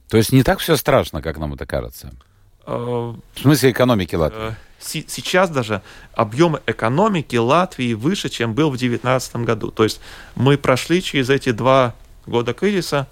То 0.10 0.18
есть 0.18 0.32
не 0.32 0.44
так 0.44 0.60
все 0.60 0.76
страшно, 0.76 1.22
как 1.22 1.38
нам 1.38 1.54
это 1.54 1.66
кажется? 1.66 2.14
Э, 2.66 3.14
в 3.36 3.40
смысле 3.40 3.72
экономики 3.72 4.16
Латвии? 4.16 4.50
Э, 4.50 4.54
сейчас 4.80 5.50
даже 5.50 5.82
объем 6.14 6.58
экономики 6.68 7.36
Латвии 7.36 7.94
выше, 7.94 8.30
чем 8.30 8.54
был 8.54 8.70
в 8.70 8.78
2019 8.78 9.36
году. 9.38 9.72
То 9.72 9.84
есть 9.84 10.02
мы 10.36 10.58
прошли 10.58 11.02
через 11.02 11.30
эти 11.30 11.52
два 11.52 11.96
года 12.26 12.54
кризиса 12.54 13.08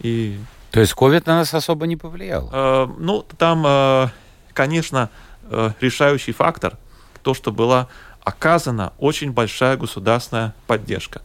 и... 0.00 0.38
То 0.70 0.80
есть 0.80 0.92
ковид 0.92 1.26
на 1.26 1.36
нас 1.36 1.54
особо 1.54 1.86
не 1.86 1.96
повлиял? 1.96 2.50
Э, 2.52 2.88
ну, 2.98 3.24
там, 3.38 3.64
э, 3.66 4.08
конечно, 4.52 5.10
э, 5.50 5.70
решающий 5.80 6.32
фактор 6.32 6.76
то, 7.22 7.34
что 7.34 7.52
была 7.52 7.88
оказана 8.22 8.92
очень 8.98 9.32
большая 9.32 9.76
государственная 9.76 10.54
поддержка. 10.66 11.22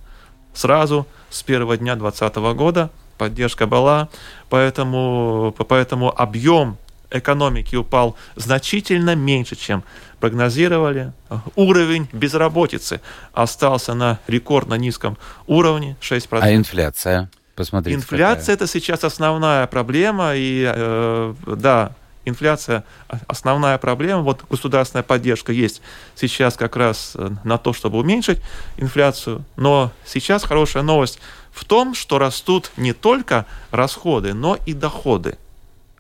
Сразу 0.53 1.05
с 1.29 1.43
первого 1.43 1.77
дня 1.77 1.95
2020 1.95 2.55
года 2.55 2.89
поддержка 3.17 3.67
была, 3.67 4.09
поэтому, 4.49 5.53
поэтому 5.67 6.13
объем 6.17 6.77
экономики 7.13 7.75
упал 7.75 8.15
значительно 8.35 9.15
меньше, 9.15 9.55
чем 9.55 9.83
прогнозировали. 10.23 11.11
Уровень 11.57 12.07
безработицы 12.13 13.01
остался 13.33 13.93
на 13.93 14.19
рекордно 14.27 14.75
низком 14.75 15.17
уровне 15.47 15.97
6%. 15.99 16.39
А 16.39 16.55
инфляция? 16.55 17.29
Посмотрите. 17.55 17.97
Инфляция 17.97 18.55
какая. 18.55 18.55
это 18.55 18.67
сейчас 18.67 19.03
основная 19.03 19.67
проблема, 19.67 20.31
и 20.33 20.63
э, 20.65 21.33
да, 21.45 21.91
инфляция 22.23 22.85
основная 23.27 23.77
проблема. 23.77 24.21
Вот 24.21 24.45
государственная 24.49 25.03
поддержка 25.03 25.51
есть 25.51 25.81
сейчас 26.15 26.55
как 26.55 26.77
раз 26.77 27.15
э, 27.15 27.29
на 27.43 27.57
то, 27.57 27.73
чтобы 27.73 27.99
уменьшить 27.99 28.39
инфляцию. 28.77 29.43
Но 29.57 29.91
сейчас 30.05 30.45
хорошая 30.45 30.83
новость 30.83 31.19
в 31.51 31.65
том, 31.65 31.95
что 31.95 32.17
растут 32.17 32.71
не 32.77 32.93
только 32.93 33.45
расходы, 33.71 34.33
но 34.33 34.57
и 34.65 34.71
доходы. 34.71 35.37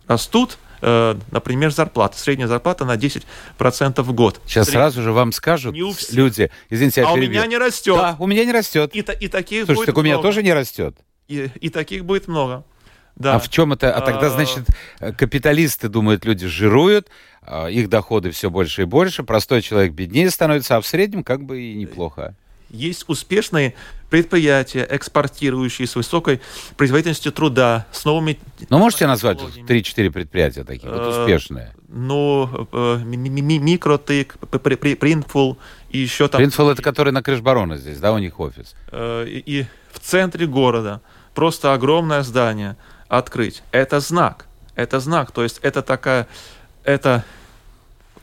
Растут 0.07 0.57
например, 1.31 1.71
зарплата. 1.71 2.17
Средняя 2.17 2.47
зарплата 2.47 2.85
на 2.85 2.95
10% 2.95 4.01
в 4.01 4.13
год. 4.13 4.41
Сейчас 4.45 4.67
Сред... 4.67 4.75
сразу 4.75 5.01
же 5.01 5.11
вам 5.11 5.31
скажут 5.31 5.75
люди, 5.75 6.51
извините, 6.69 7.01
я 7.01 7.07
А 7.07 7.13
перебью. 7.13 7.29
у 7.29 7.31
меня 7.31 7.45
не 7.47 7.57
растет. 7.57 7.95
Да, 7.95 8.15
у 8.19 8.27
меня 8.27 8.43
не 8.45 8.51
растет. 8.51 8.91
И, 8.93 8.99
и 8.99 9.27
таких 9.27 9.65
Слушай, 9.65 9.77
будет 9.77 9.85
так 9.87 9.97
у 9.97 10.01
меня 10.01 10.17
тоже 10.17 10.43
не 10.43 10.53
растет. 10.53 10.97
И, 11.27 11.49
и 11.61 11.69
таких 11.69 12.05
будет 12.05 12.27
много. 12.27 12.65
Да. 13.15 13.35
А 13.35 13.39
в 13.39 13.49
чем 13.49 13.73
это? 13.73 13.93
А 13.93 14.01
тогда, 14.01 14.27
а. 14.27 14.29
значит, 14.29 14.65
капиталисты 15.17 15.87
думают, 15.87 16.25
люди 16.25 16.47
жируют, 16.47 17.09
а 17.41 17.67
их 17.67 17.89
доходы 17.89 18.31
все 18.31 18.49
больше 18.49 18.83
и 18.83 18.85
больше, 18.85 19.23
простой 19.23 19.61
человек 19.61 19.93
беднее 19.93 20.29
становится, 20.29 20.77
а 20.77 20.81
в 20.81 20.87
среднем 20.87 21.23
как 21.23 21.43
бы 21.43 21.61
и 21.61 21.75
неплохо. 21.75 22.35
Есть 22.73 23.05
успешные 23.07 23.75
предприятия, 24.09 24.85
экспортирующие 24.89 25.87
с 25.87 25.95
высокой 25.95 26.41
производительностью 26.75 27.31
труда, 27.31 27.85
с 27.91 28.03
новыми... 28.03 28.39
Ну, 28.67 28.79
можете 28.79 29.05
назвать 29.05 29.39
3-4 29.39 30.09
предприятия 30.09 30.63
такие, 30.63 30.91
вот 30.91 30.99
э, 30.99 31.21
успешные? 31.21 31.71
Ну, 31.87 32.67
э, 32.71 32.97
Микротык, 33.05 34.37
Принтфул 34.99 35.59
и 35.91 35.99
еще 35.99 36.27
там... 36.27 36.39
Принтфул 36.39 36.69
это 36.69 36.81
который 36.81 37.13
на 37.13 37.21
Крышбарона 37.21 37.77
здесь, 37.77 37.99
да, 37.99 38.11
у 38.11 38.17
них 38.17 38.39
офис? 38.39 38.73
Э, 38.91 39.25
и 39.27 39.67
в 39.91 39.99
центре 39.99 40.47
города 40.47 41.01
просто 41.35 41.73
огромное 41.73 42.23
здание 42.23 42.75
открыть. 43.07 43.61
Это 43.71 43.99
знак. 43.99 44.47
Это 44.73 44.99
знак. 44.99 45.31
То 45.31 45.43
есть 45.43 45.59
это 45.61 45.83
такая... 45.83 46.27
Это 46.83 47.23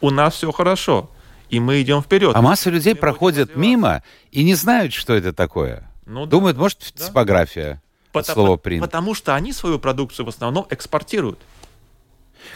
у 0.00 0.10
нас 0.10 0.34
все 0.34 0.50
хорошо 0.50 1.08
и 1.50 1.60
мы 1.60 1.82
идем 1.82 2.02
вперед. 2.02 2.34
А 2.34 2.42
масса 2.42 2.70
людей 2.70 2.94
проходят 2.94 3.56
мимо 3.56 4.02
и 4.30 4.44
не 4.44 4.54
знают, 4.54 4.92
что 4.92 5.14
это 5.14 5.32
такое. 5.32 5.90
Ну, 6.06 6.26
Думают, 6.26 6.56
да. 6.56 6.62
может, 6.62 6.92
да. 6.96 7.06
типография. 7.06 7.82
Потому, 8.12 8.34
слово 8.34 8.56
принт. 8.56 8.82
Потому 8.82 9.14
что 9.14 9.34
они 9.34 9.52
свою 9.52 9.78
продукцию 9.78 10.26
в 10.26 10.28
основном 10.28 10.66
экспортируют. 10.70 11.38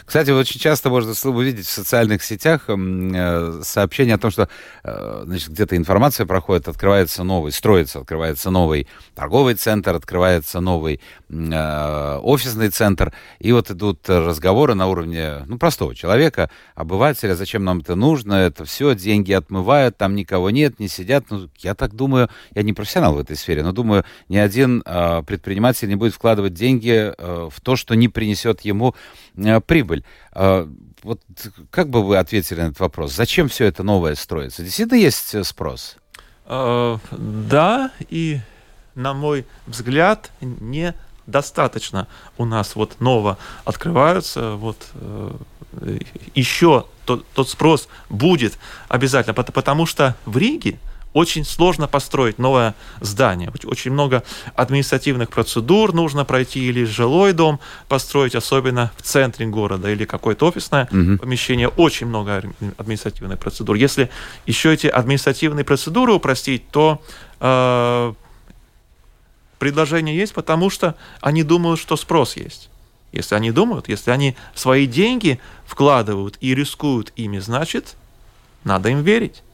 Кстати, 0.05 0.31
очень 0.31 0.59
часто 0.59 0.89
можно 0.89 1.13
увидеть 1.29 1.65
в 1.65 1.71
социальных 1.71 2.23
сетях 2.23 2.65
э, 2.67 3.61
сообщение 3.63 4.15
о 4.15 4.17
том, 4.17 4.31
что 4.31 4.49
э, 4.83 5.23
значит, 5.25 5.49
где-то 5.49 5.77
информация 5.77 6.25
проходит, 6.25 6.67
открывается 6.67 7.23
новый, 7.23 7.51
строится, 7.51 7.99
открывается 7.99 8.51
новый 8.51 8.87
торговый 9.15 9.55
центр, 9.55 9.95
открывается 9.95 10.59
новый 10.59 11.01
э, 11.29 12.19
офисный 12.21 12.69
центр, 12.69 13.13
и 13.39 13.51
вот 13.51 13.71
идут 13.71 14.07
разговоры 14.07 14.75
на 14.75 14.87
уровне 14.87 15.43
ну, 15.47 15.57
простого 15.57 15.95
человека, 15.95 16.49
обывателя, 16.75 17.35
зачем 17.35 17.63
нам 17.63 17.79
это 17.79 17.95
нужно, 17.95 18.33
это 18.33 18.65
все, 18.65 18.95
деньги 18.95 19.31
отмывают, 19.31 19.97
там 19.97 20.15
никого 20.15 20.49
нет, 20.49 20.79
не 20.79 20.87
сидят. 20.87 21.25
Ну, 21.29 21.49
я 21.59 21.75
так 21.75 21.93
думаю, 21.95 22.29
я 22.53 22.63
не 22.63 22.73
профессионал 22.73 23.15
в 23.15 23.19
этой 23.19 23.35
сфере, 23.35 23.63
но 23.63 23.71
думаю, 23.71 24.05
ни 24.29 24.37
один 24.37 24.81
предприниматель 24.81 25.87
не 25.87 25.95
будет 25.95 26.13
вкладывать 26.13 26.53
деньги 26.53 27.13
в 27.17 27.61
то, 27.61 27.75
что 27.75 27.95
не 27.95 28.07
принесет 28.07 28.61
ему 28.61 28.95
прибыль. 29.75 30.05
А, 30.31 30.69
вот 31.03 31.21
как 31.69 31.89
бы 31.89 32.01
вы 32.01 32.17
ответили 32.17 32.61
на 32.61 32.67
этот 32.67 32.79
вопрос? 32.79 33.13
Зачем 33.13 33.49
все 33.49 33.65
это 33.65 33.83
новое 33.83 34.15
строится? 34.15 34.63
Действительно 34.63 34.97
есть 34.97 35.35
э, 35.35 35.43
спрос? 35.43 35.97
А, 36.45 36.97
да, 37.11 37.91
и 38.09 38.39
на 38.95 39.13
мой 39.13 39.45
взгляд, 39.67 40.31
недостаточно 40.39 42.07
у 42.37 42.45
нас 42.45 42.77
вот 42.77 43.01
ново 43.01 43.37
открываются, 43.65 44.51
вот 44.51 44.77
э, 44.93 45.31
еще 46.33 46.85
тот, 47.05 47.25
тот 47.33 47.49
спрос 47.49 47.89
будет 48.09 48.57
обязательно, 48.87 49.33
потому 49.33 49.85
что 49.85 50.15
в 50.25 50.37
Риге 50.37 50.79
очень 51.15 51.45
сложно 51.45 51.87
построить 51.87 52.39
новое 52.39 52.75
здание. 52.99 53.49
Очень 53.63 53.93
много 53.93 54.23
административных 54.53 55.29
процедур 55.29 55.93
нужно 55.93 56.25
пройти, 56.25 56.67
или 56.67 56.83
жилой 56.83 57.31
дом 57.31 57.61
построить, 57.87 58.35
особенно 58.35 58.91
в 58.97 59.01
центре 59.01 59.45
города, 59.45 59.89
или 59.89 60.03
какое-то 60.03 60.45
офисное 60.45 60.89
угу. 60.91 61.17
помещение. 61.17 61.69
Очень 61.69 62.07
много 62.07 62.43
административных 62.77 63.39
процедур. 63.39 63.77
Если 63.77 64.09
еще 64.45 64.73
эти 64.73 64.87
административные 64.87 65.63
процедуры 65.63 66.11
упростить, 66.11 66.69
то 66.69 67.01
э, 67.39 68.13
предложение 69.57 70.17
есть, 70.17 70.33
потому 70.33 70.69
что 70.69 70.95
они 71.21 71.43
думают, 71.43 71.79
что 71.79 71.95
спрос 71.95 72.35
есть. 72.35 72.69
Если 73.13 73.35
они 73.35 73.51
думают, 73.51 73.87
если 73.87 74.11
они 74.11 74.35
свои 74.53 74.85
деньги 74.85 75.39
вкладывают 75.65 76.37
и 76.41 76.53
рискуют 76.53 77.13
ими, 77.15 77.39
значит, 77.39 77.95
надо 78.65 78.89
им 78.89 79.01
верить. 79.01 79.44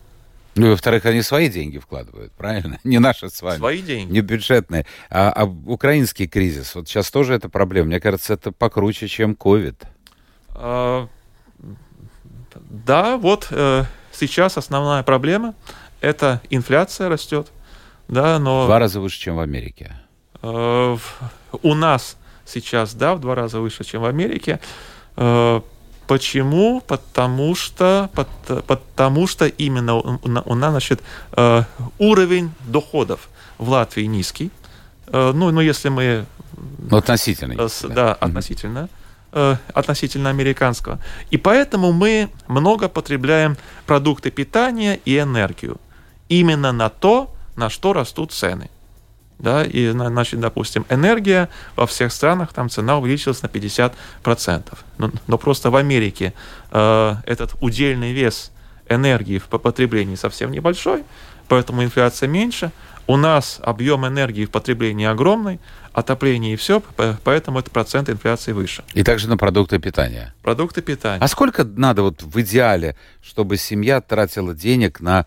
Ну 0.61 0.67
и 0.67 0.69
во-вторых, 0.69 1.05
они 1.07 1.23
свои 1.23 1.49
деньги 1.49 1.79
вкладывают, 1.79 2.33
правильно? 2.33 2.77
Не 2.83 2.99
наши 2.99 3.31
с 3.31 3.41
вами. 3.41 3.57
Свои 3.57 3.81
деньги. 3.81 4.11
Не 4.11 4.21
бюджетные. 4.21 4.85
А, 5.09 5.31
а 5.31 5.45
украинский 5.45 6.27
кризис, 6.27 6.75
вот 6.75 6.87
сейчас 6.87 7.09
тоже 7.09 7.33
это 7.33 7.49
проблема. 7.49 7.87
Мне 7.87 7.99
кажется, 7.99 8.35
это 8.35 8.51
покруче, 8.51 9.07
чем 9.07 9.33
ковид. 9.33 9.81
А, 10.49 11.07
да, 12.53 13.17
вот 13.17 13.47
э, 13.49 13.85
сейчас 14.11 14.55
основная 14.55 15.01
проблема– 15.01 15.55
это 15.99 16.43
инфляция 16.51 17.09
растет. 17.09 17.47
Да, 18.07 18.37
но... 18.37 18.67
Два 18.67 18.77
раза 18.77 18.99
выше, 18.99 19.19
чем 19.19 19.37
в 19.37 19.39
Америке. 19.39 19.95
Э, 20.43 20.95
у 21.63 21.73
нас 21.73 22.17
сейчас, 22.45 22.93
да, 22.93 23.15
в 23.15 23.19
два 23.19 23.33
раза 23.33 23.59
выше, 23.59 23.83
чем 23.83 24.03
в 24.03 24.05
Америке. 24.05 24.59
Э, 25.15 25.61
Почему? 26.11 26.81
Потому 26.81 27.55
что, 27.55 28.09
потому 28.67 29.27
что 29.27 29.47
именно 29.47 29.95
у, 29.95 30.19
у 30.23 30.55
нас 30.55 30.71
значит, 30.71 31.01
э, 31.37 31.63
уровень 31.99 32.51
доходов 32.67 33.29
в 33.57 33.69
Латвии 33.69 34.07
низкий. 34.07 34.51
Э, 35.07 35.31
ну, 35.33 35.51
ну, 35.51 35.61
если 35.61 35.87
мы... 35.87 36.25
Ну, 36.79 36.97
относительно. 36.97 37.55
Да, 37.55 37.69
да 37.87 38.13
относительно. 38.13 38.89
Э, 39.31 39.55
относительно 39.73 40.29
американского. 40.29 40.99
И 41.29 41.37
поэтому 41.37 41.93
мы 41.93 42.29
много 42.47 42.89
потребляем 42.89 43.55
продукты 43.85 44.31
питания 44.31 44.99
и 45.05 45.17
энергию. 45.17 45.79
Именно 46.27 46.73
на 46.73 46.89
то, 46.89 47.33
на 47.55 47.69
что 47.69 47.93
растут 47.93 48.33
цены 48.33 48.69
да, 49.41 49.63
и, 49.63 49.89
значит, 49.89 50.39
допустим, 50.39 50.85
энергия 50.89 51.49
во 51.75 51.87
всех 51.87 52.11
странах, 52.11 52.53
там 52.53 52.69
цена 52.69 52.97
увеличилась 52.97 53.41
на 53.41 53.47
50%. 53.47 53.93
Но, 54.97 55.11
но 55.27 55.37
просто 55.37 55.71
в 55.71 55.75
Америке 55.75 56.33
э, 56.71 57.15
этот 57.25 57.55
удельный 57.61 58.13
вес 58.13 58.51
энергии 58.87 59.39
в 59.39 59.47
потреблении 59.47 60.15
совсем 60.15 60.51
небольшой, 60.51 61.03
поэтому 61.47 61.83
инфляция 61.83 62.29
меньше, 62.29 62.71
У 63.07 63.17
нас 63.17 63.59
объем 63.63 64.05
энергии 64.05 64.45
в 64.45 64.51
потреблении 64.51 65.07
огромный, 65.07 65.59
отопление 65.91 66.53
и 66.53 66.55
все, 66.55 66.81
поэтому 67.23 67.59
этот 67.59 67.73
процент 67.73 68.09
инфляции 68.09 68.53
выше. 68.53 68.83
И 68.93 69.03
также 69.03 69.27
на 69.27 69.37
продукты 69.37 69.79
питания. 69.79 70.33
Продукты 70.43 70.81
питания. 70.81 71.21
А 71.21 71.27
сколько 71.27 71.63
надо 71.63 72.03
вот 72.03 72.21
в 72.21 72.39
идеале, 72.41 72.95
чтобы 73.21 73.57
семья 73.57 74.01
тратила 74.01 74.53
денег 74.53 75.01
на 75.01 75.25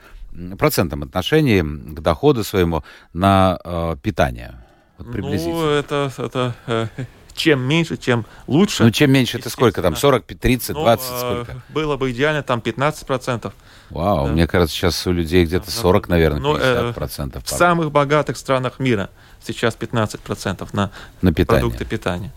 процентном 0.59 1.03
отношении 1.03 1.63
к 1.63 2.01
доходу 2.01 2.45
своему 2.45 2.85
на 3.13 3.59
э, 3.65 3.97
питание? 4.03 4.55
Вот 4.99 5.13
приблизительно. 5.13 5.55
Ну, 5.55 5.69
это, 5.71 6.13
это 6.19 6.55
э, 6.67 6.87
чем 7.35 7.61
меньше, 7.61 7.97
тем 7.97 8.25
лучше. 8.47 8.85
Ну, 8.85 8.91
чем 8.91 9.11
меньше, 9.11 9.39
это 9.39 9.51
сколько 9.51 9.83
там? 9.83 9.97
40, 9.97 10.25
30, 10.25 10.75
20, 10.75 11.11
ну, 11.11 11.19
сколько? 11.19 11.63
Было 11.69 11.97
бы 11.97 12.13
идеально 12.13 12.43
там 12.43 12.61
15%. 12.61 13.53
Вау, 13.91 14.27
да. 14.27 14.33
мне 14.33 14.47
кажется, 14.47 14.75
сейчас 14.75 15.07
у 15.07 15.13
людей 15.13 15.45
где-то 15.45 15.71
40, 15.71 16.09
наверное, 16.09 16.41
50%. 16.41 16.43
Ну, 16.43 16.57
э, 16.57 17.41
в 17.45 17.49
самых 17.49 17.91
богатых 17.91 18.37
странах 18.37 18.79
мира 18.79 19.11
сейчас 19.45 19.77
15% 19.77 20.69
на, 20.73 20.91
на 21.23 21.33
питание. 21.33 21.63
продукты 21.63 21.85
питания. 21.85 22.33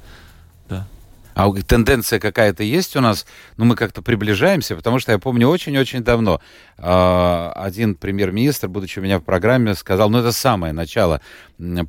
А 1.38 1.54
тенденция 1.62 2.20
какая-то 2.20 2.64
есть 2.64 2.96
у 2.96 3.00
нас? 3.00 3.28
Ну, 3.58 3.66
мы 3.66 3.76
как-то 3.76 4.02
приближаемся, 4.02 4.76
потому 4.76 4.98
что 4.98 5.12
я 5.12 5.20
помню 5.20 5.48
очень-очень 5.48 6.04
давно 6.04 6.42
э, 6.80 7.52
один 7.54 7.94
премьер-министр, 7.94 8.70
будучи 8.70 8.98
у 8.98 9.04
меня 9.04 9.20
в 9.20 9.24
программе, 9.24 9.76
сказал, 9.76 10.10
ну, 10.10 10.18
это 10.18 10.32
самое 10.32 10.74
начало 10.74 11.22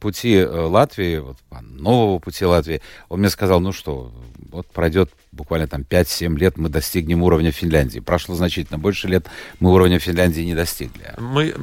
пути 0.03 0.35
э, 0.35 0.47
Латвии, 0.47 1.17
вот, 1.17 1.39
нового 1.63 2.19
пути 2.19 2.45
Латвии. 2.45 2.83
Он 3.09 3.21
мне 3.21 3.31
сказал, 3.31 3.61
ну 3.61 3.73
что, 3.73 4.13
вот 4.51 4.67
пройдет 4.67 5.11
буквально 5.33 5.67
там 5.67 5.81
5-7 5.81 6.37
лет, 6.37 6.59
мы 6.59 6.69
достигнем 6.69 7.23
уровня 7.23 7.51
Финляндии. 7.51 8.01
Прошло 8.01 8.35
значительно 8.35 8.79
больше 8.79 9.09
лет, 9.09 9.29
мы 9.61 9.73
уровня 9.73 9.99
Финляндии 9.99 10.43
не 10.43 10.55
достигли. 10.55 11.15
Мы, 11.17 11.55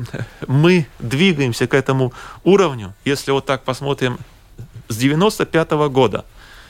мы 0.48 0.88
двигаемся 0.98 1.68
к 1.68 1.76
этому 1.76 2.14
уровню, 2.44 2.96
если 3.06 3.30
вот 3.30 3.46
так 3.46 3.62
посмотрим, 3.62 4.18
с 4.88 4.98
95 4.98 5.72
-го 5.74 5.90
года. 5.92 6.26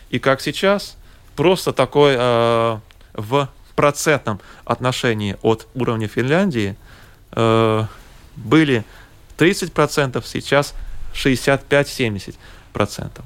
И 0.10 0.19
как 0.19 0.41
сейчас, 0.41 0.97
просто 1.35 1.73
такой 1.73 2.15
э, 2.17 2.79
в 3.13 3.49
процентном 3.75 4.39
отношении 4.63 5.37
от 5.41 5.67
уровня 5.75 6.07
Финляндии 6.07 6.75
э, 7.31 7.85
были 8.35 8.85
30%, 9.37 10.23
сейчас 10.25 10.73
65-70%. 11.13 12.35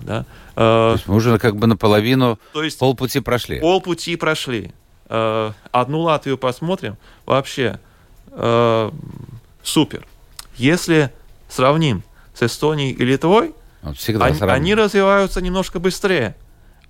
Да? 0.01 0.25
Э, 0.55 0.55
то 0.55 0.91
есть 0.95 1.07
мы 1.07 1.15
уже 1.15 1.37
как 1.37 1.55
бы 1.55 1.67
наполовину, 1.67 2.39
то 2.53 2.63
есть 2.63 2.79
полпути 2.79 3.19
прошли. 3.19 3.59
Полпути 3.59 4.15
прошли. 4.15 4.71
Э, 5.07 5.51
одну 5.71 6.01
Латвию 6.01 6.37
посмотрим, 6.37 6.97
вообще 7.25 7.79
э, 8.31 8.91
супер. 9.63 10.07
Если 10.55 11.11
сравним 11.47 12.03
с 12.33 12.43
Эстонией 12.43 12.91
и 12.91 13.03
Литвой, 13.03 13.53
всегда 13.95 14.25
они, 14.25 14.39
они 14.41 14.75
развиваются 14.75 15.41
немножко 15.41 15.79
быстрее 15.79 16.35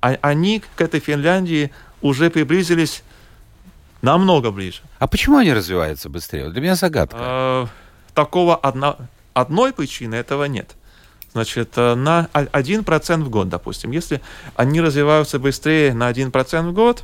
они 0.02 0.64
к 0.76 0.82
этой 0.82 1.00
Финляндии 1.00 1.72
уже 2.02 2.30
приблизились 2.30 3.04
намного 4.02 4.52
ближе. 4.52 4.82
А 5.00 5.08
почему 5.08 5.38
они 5.38 5.54
развиваются 5.54 6.10
быстрее? 6.10 6.50
Для 6.50 6.62
меня 6.62 6.76
загадка. 6.76 7.18
А, 7.20 7.68
такого 8.14 8.56
одно, 8.56 8.98
одной 9.34 9.74
причины 9.74 10.16
этого 10.16 10.46
нет. 10.46 10.76
Значит, 11.34 11.74
э, 11.76 11.96
на 11.96 12.28
1% 12.34 13.24
в 13.24 13.30
год, 13.30 13.50
допустим. 13.50 13.92
Если 13.92 14.22
они 14.56 14.82
развиваются 14.82 15.38
быстрее 15.38 15.94
на 15.94 16.10
1% 16.10 16.70
в 16.70 16.74
год, 16.74 17.04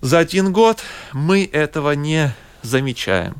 за 0.00 0.18
один 0.18 0.52
год 0.52 0.80
мы 1.12 1.44
этого 1.44 1.92
не 1.92 2.34
замечаем 2.62 3.36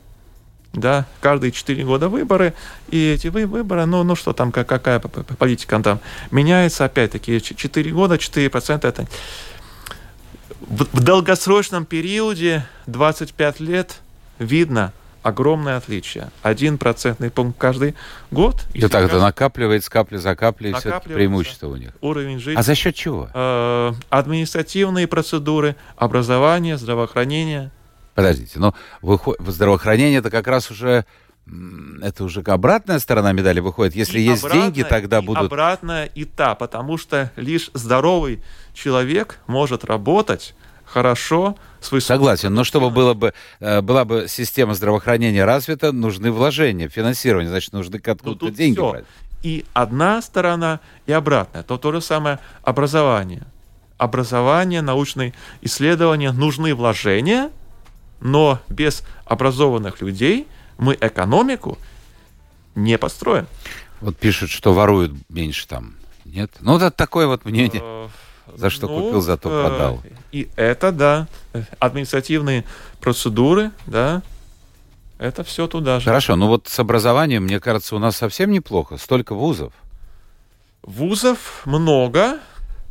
да, 0.72 1.06
каждые 1.20 1.52
4 1.52 1.84
года 1.84 2.08
выборы, 2.08 2.54
и 2.88 3.12
эти 3.12 3.28
выборы, 3.28 3.86
ну, 3.86 4.02
ну 4.04 4.14
что 4.14 4.32
там, 4.32 4.52
какая 4.52 5.00
политика 5.00 5.80
там 5.80 6.00
меняется, 6.30 6.84
опять-таки, 6.84 7.40
4 7.40 7.90
года, 7.90 8.16
4% 8.16 8.86
это... 8.86 9.06
В 10.60 11.02
долгосрочном 11.02 11.84
периоде, 11.84 12.64
25 12.86 13.60
лет, 13.60 14.00
видно 14.38 14.92
огромное 15.22 15.76
отличие. 15.76 16.30
Один 16.42 16.78
процентный 16.78 17.30
пункт 17.30 17.58
каждый 17.58 17.94
год. 18.30 18.56
И 18.72 18.80
так 18.82 19.04
это 19.04 19.20
накапливается 19.20 19.90
капля 19.90 20.18
за 20.18 20.36
каплей, 20.36 20.72
все 20.74 21.00
преимущество 21.00 21.66
у 21.68 21.76
них. 21.76 21.90
Уровень 22.00 22.38
жизни. 22.38 22.58
А 22.58 22.62
за 22.62 22.74
счет 22.74 22.94
чего? 22.94 23.28
Э, 23.34 23.92
административные 24.10 25.06
процедуры, 25.06 25.76
образование, 25.96 26.78
здравоохранение– 26.78 27.70
Подождите, 28.14 28.58
но 28.58 28.74
выход... 29.02 29.36
здравоохранение 29.40 30.18
это 30.18 30.30
как 30.30 30.46
раз 30.46 30.70
уже 30.70 31.04
это 32.02 32.24
уже 32.24 32.42
обратная 32.42 32.98
сторона 32.98 33.32
медали 33.32 33.60
выходит. 33.60 33.94
Если 33.94 34.20
и 34.20 34.22
есть 34.22 34.44
обратно, 34.44 34.62
деньги, 34.62 34.82
тогда 34.82 35.20
будут... 35.20 35.46
обратная 35.46 36.04
и 36.06 36.24
та, 36.24 36.54
потому 36.54 36.96
что 36.96 37.32
лишь 37.36 37.70
здоровый 37.74 38.40
человек 38.72 39.38
может 39.46 39.84
работать 39.84 40.54
хорошо, 40.84 41.56
с 41.80 41.90
высокой... 41.90 42.16
Согласен, 42.16 42.54
но 42.54 42.64
чтобы 42.64 42.90
было 42.90 43.14
бы, 43.14 43.32
э, 43.60 43.80
была 43.80 44.04
бы 44.04 44.26
система 44.28 44.74
здравоохранения 44.74 45.44
развита, 45.44 45.92
нужны 45.92 46.30
вложения, 46.30 46.88
финансирование, 46.88 47.48
значит, 47.48 47.72
нужны 47.72 47.96
откуда-то 47.96 48.46
ну, 48.46 48.50
деньги 48.50 48.76
все. 48.76 48.90
брать. 48.90 49.04
И 49.42 49.64
одна 49.72 50.20
сторона, 50.20 50.80
и 51.06 51.12
обратная. 51.12 51.62
То 51.62 51.78
то 51.78 51.92
же 51.92 52.00
самое 52.00 52.38
образование. 52.62 53.44
Образование, 53.98 54.82
научные 54.82 55.32
исследования, 55.62 56.32
нужны 56.32 56.74
вложения– 56.74 57.50
но 58.20 58.60
без 58.68 59.02
образованных 59.24 60.00
людей 60.00 60.46
мы 60.78 60.96
экономику 61.00 61.78
не 62.74 62.98
построим. 62.98 63.46
Вот 64.00 64.16
пишут, 64.16 64.50
что 64.50 64.72
воруют 64.72 65.12
меньше 65.28 65.66
там. 65.66 65.94
Нет? 66.24 66.50
Ну, 66.60 66.76
это 66.76 66.90
такое 66.90 67.26
вот 67.26 67.44
мнение. 67.44 67.82
Э, 67.82 68.08
за 68.54 68.70
что 68.70 68.88
ну, 68.88 69.00
купил, 69.00 69.20
зато 69.20 69.50
э, 69.50 69.68
продал. 69.68 70.02
И 70.32 70.48
это, 70.56 70.92
да. 70.92 71.28
Административные 71.78 72.64
процедуры, 73.00 73.72
да. 73.86 74.22
Это 75.18 75.44
все 75.44 75.66
туда 75.66 76.00
же. 76.00 76.06
Хорошо, 76.06 76.36
ну 76.36 76.46
вот 76.48 76.66
с 76.66 76.78
образованием, 76.78 77.44
мне 77.44 77.60
кажется, 77.60 77.94
у 77.94 77.98
нас 77.98 78.16
совсем 78.16 78.50
неплохо. 78.50 78.96
Столько 78.96 79.34
вузов. 79.34 79.72
Вузов 80.82 81.62
много, 81.66 82.38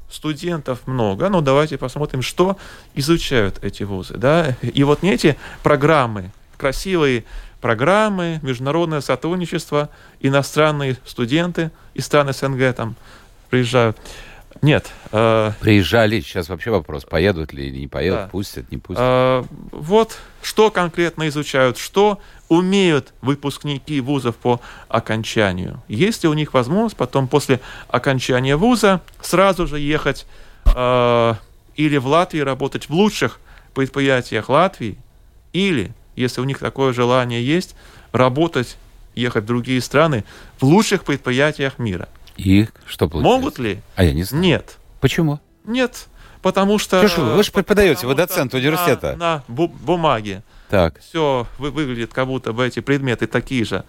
студентов 0.09 0.87
много, 0.87 1.29
но 1.29 1.41
давайте 1.41 1.77
посмотрим, 1.77 2.21
что 2.21 2.57
изучают 2.95 3.63
эти 3.63 3.83
вузы. 3.83 4.15
Да? 4.17 4.55
И 4.61 4.83
вот 4.83 5.03
не 5.03 5.11
эти 5.11 5.37
программы, 5.63 6.31
красивые 6.57 7.25
программы, 7.61 8.39
международное 8.41 9.01
сотрудничество, 9.01 9.89
иностранные 10.19 10.97
студенты 11.05 11.71
из 11.93 12.05
стран 12.05 12.33
СНГ 12.33 12.75
там 12.75 12.95
приезжают. 13.49 13.97
Нет. 14.61 14.91
Э, 15.11 15.51
Приезжали, 15.59 16.19
сейчас 16.21 16.49
вообще 16.49 16.71
вопрос, 16.71 17.05
поедут 17.05 17.53
ли 17.53 17.67
или 17.67 17.79
не 17.79 17.87
поедут, 17.87 18.19
да. 18.19 18.27
пустят, 18.27 18.71
не 18.71 18.77
пустят. 18.77 19.03
Э, 19.03 19.43
вот 19.71 20.17
что 20.41 20.71
конкретно 20.71 21.27
изучают, 21.29 21.77
что 21.77 22.19
умеют 22.49 23.13
выпускники 23.21 24.01
вузов 24.01 24.35
по 24.35 24.59
окончанию. 24.87 25.81
Есть 25.87 26.23
ли 26.23 26.29
у 26.29 26.33
них 26.33 26.53
возможность 26.53 26.97
потом 26.97 27.27
после 27.27 27.59
окончания 27.87 28.55
вуза 28.55 29.01
сразу 29.21 29.67
же 29.67 29.79
ехать 29.79 30.25
э, 30.75 31.33
или 31.75 31.97
в 31.97 32.07
Латвии 32.07 32.39
работать 32.39 32.89
в 32.89 32.93
лучших 32.93 33.39
предприятиях 33.73 34.49
Латвии, 34.49 34.97
или, 35.53 35.93
если 36.15 36.41
у 36.41 36.43
них 36.43 36.59
такое 36.59 36.91
желание 36.91 37.45
есть, 37.45 37.75
работать, 38.11 38.77
ехать 39.15 39.43
в 39.43 39.47
другие 39.47 39.81
страны 39.81 40.25
в 40.59 40.63
лучших 40.63 41.03
предприятиях 41.03 41.79
мира. 41.79 42.09
И 42.39 42.67
что 42.85 43.09
получается? 43.09 43.37
Могут 43.39 43.59
ли? 43.59 43.81
А 43.95 44.03
я 44.03 44.13
не 44.13 44.23
знаю. 44.23 44.43
Нет. 44.43 44.77
Почему? 45.01 45.39
Нет, 45.65 46.07
потому 46.41 46.79
что... 46.79 47.05
Что 47.07 47.21
вы 47.21 47.43
же 47.43 47.51
преподаете, 47.51 48.07
вы 48.07 48.15
доцент 48.15 48.53
университета. 48.53 49.15
На, 49.17 49.35
на 49.37 49.43
бу- 49.53 49.67
бумаге 49.67 50.43
так. 50.69 50.99
Все 50.99 51.47
вы, 51.57 51.71
выглядит, 51.71 52.13
как 52.13 52.27
будто 52.27 52.53
бы 52.53 52.65
эти 52.65 52.79
предметы 52.79 53.27
такие 53.27 53.65
же, 53.65 53.83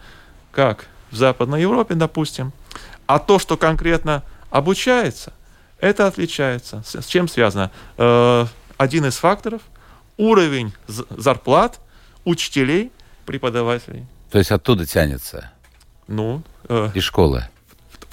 как 0.50 0.86
в 1.10 1.16
Западной 1.16 1.62
Европе, 1.62 1.94
допустим. 1.94 2.52
А 3.06 3.18
то, 3.18 3.38
что 3.38 3.56
конкретно 3.56 4.22
обучается, 4.50 5.32
это 5.78 6.06
отличается. 6.06 6.82
С, 6.86 7.00
с 7.02 7.06
чем 7.06 7.28
связано? 7.28 7.70
Э, 7.98 8.46
один 8.78 9.06
из 9.06 9.16
факторов– 9.16 9.62
уровень 10.16 10.72
зарплат 10.86 11.80
учителей, 12.24 12.90
преподавателей. 13.26 14.06
То 14.30 14.38
есть 14.38 14.50
оттуда 14.50 14.86
тянется? 14.86 15.50
Ну. 16.08 16.42
Э, 16.68 16.90
Из 16.94 17.02
школы? 17.04 17.48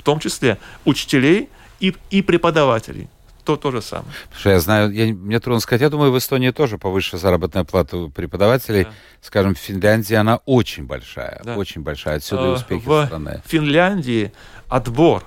Том 0.08 0.22
числе 0.22 0.58
учителей 0.86 1.50
и, 1.82 1.94
и 2.12 2.22
преподавателей 2.22 3.10
то 3.44 3.58
то 3.58 3.72
же 3.72 3.82
самое. 3.82 4.08
Что 4.38 4.52
я 4.52 4.60
знаю, 4.62 4.92
я, 4.94 5.14
мне 5.14 5.40
трудно 5.42 5.60
сказать, 5.60 5.82
я 5.82 5.90
думаю, 5.90 6.14
в 6.14 6.18
Эстонии 6.18 6.52
тоже 6.52 6.78
повыше 6.78 7.18
заработная 7.18 7.66
плата 7.66 8.08
преподавателей. 8.08 8.86
Да. 8.86 8.92
Скажем, 9.22 9.54
в 9.54 9.58
Финляндии 9.58 10.16
она 10.16 10.40
очень 10.46 10.86
большая, 10.86 11.42
да. 11.44 11.56
очень 11.58 11.82
большая. 11.82 12.18
Отсюда 12.18 12.44
и 12.44 12.46
э, 12.46 12.54
успехи 12.54 12.86
в 12.86 13.06
страны. 13.06 13.42
В 13.46 13.50
Финляндии 13.50 14.32
отбор, 14.70 15.24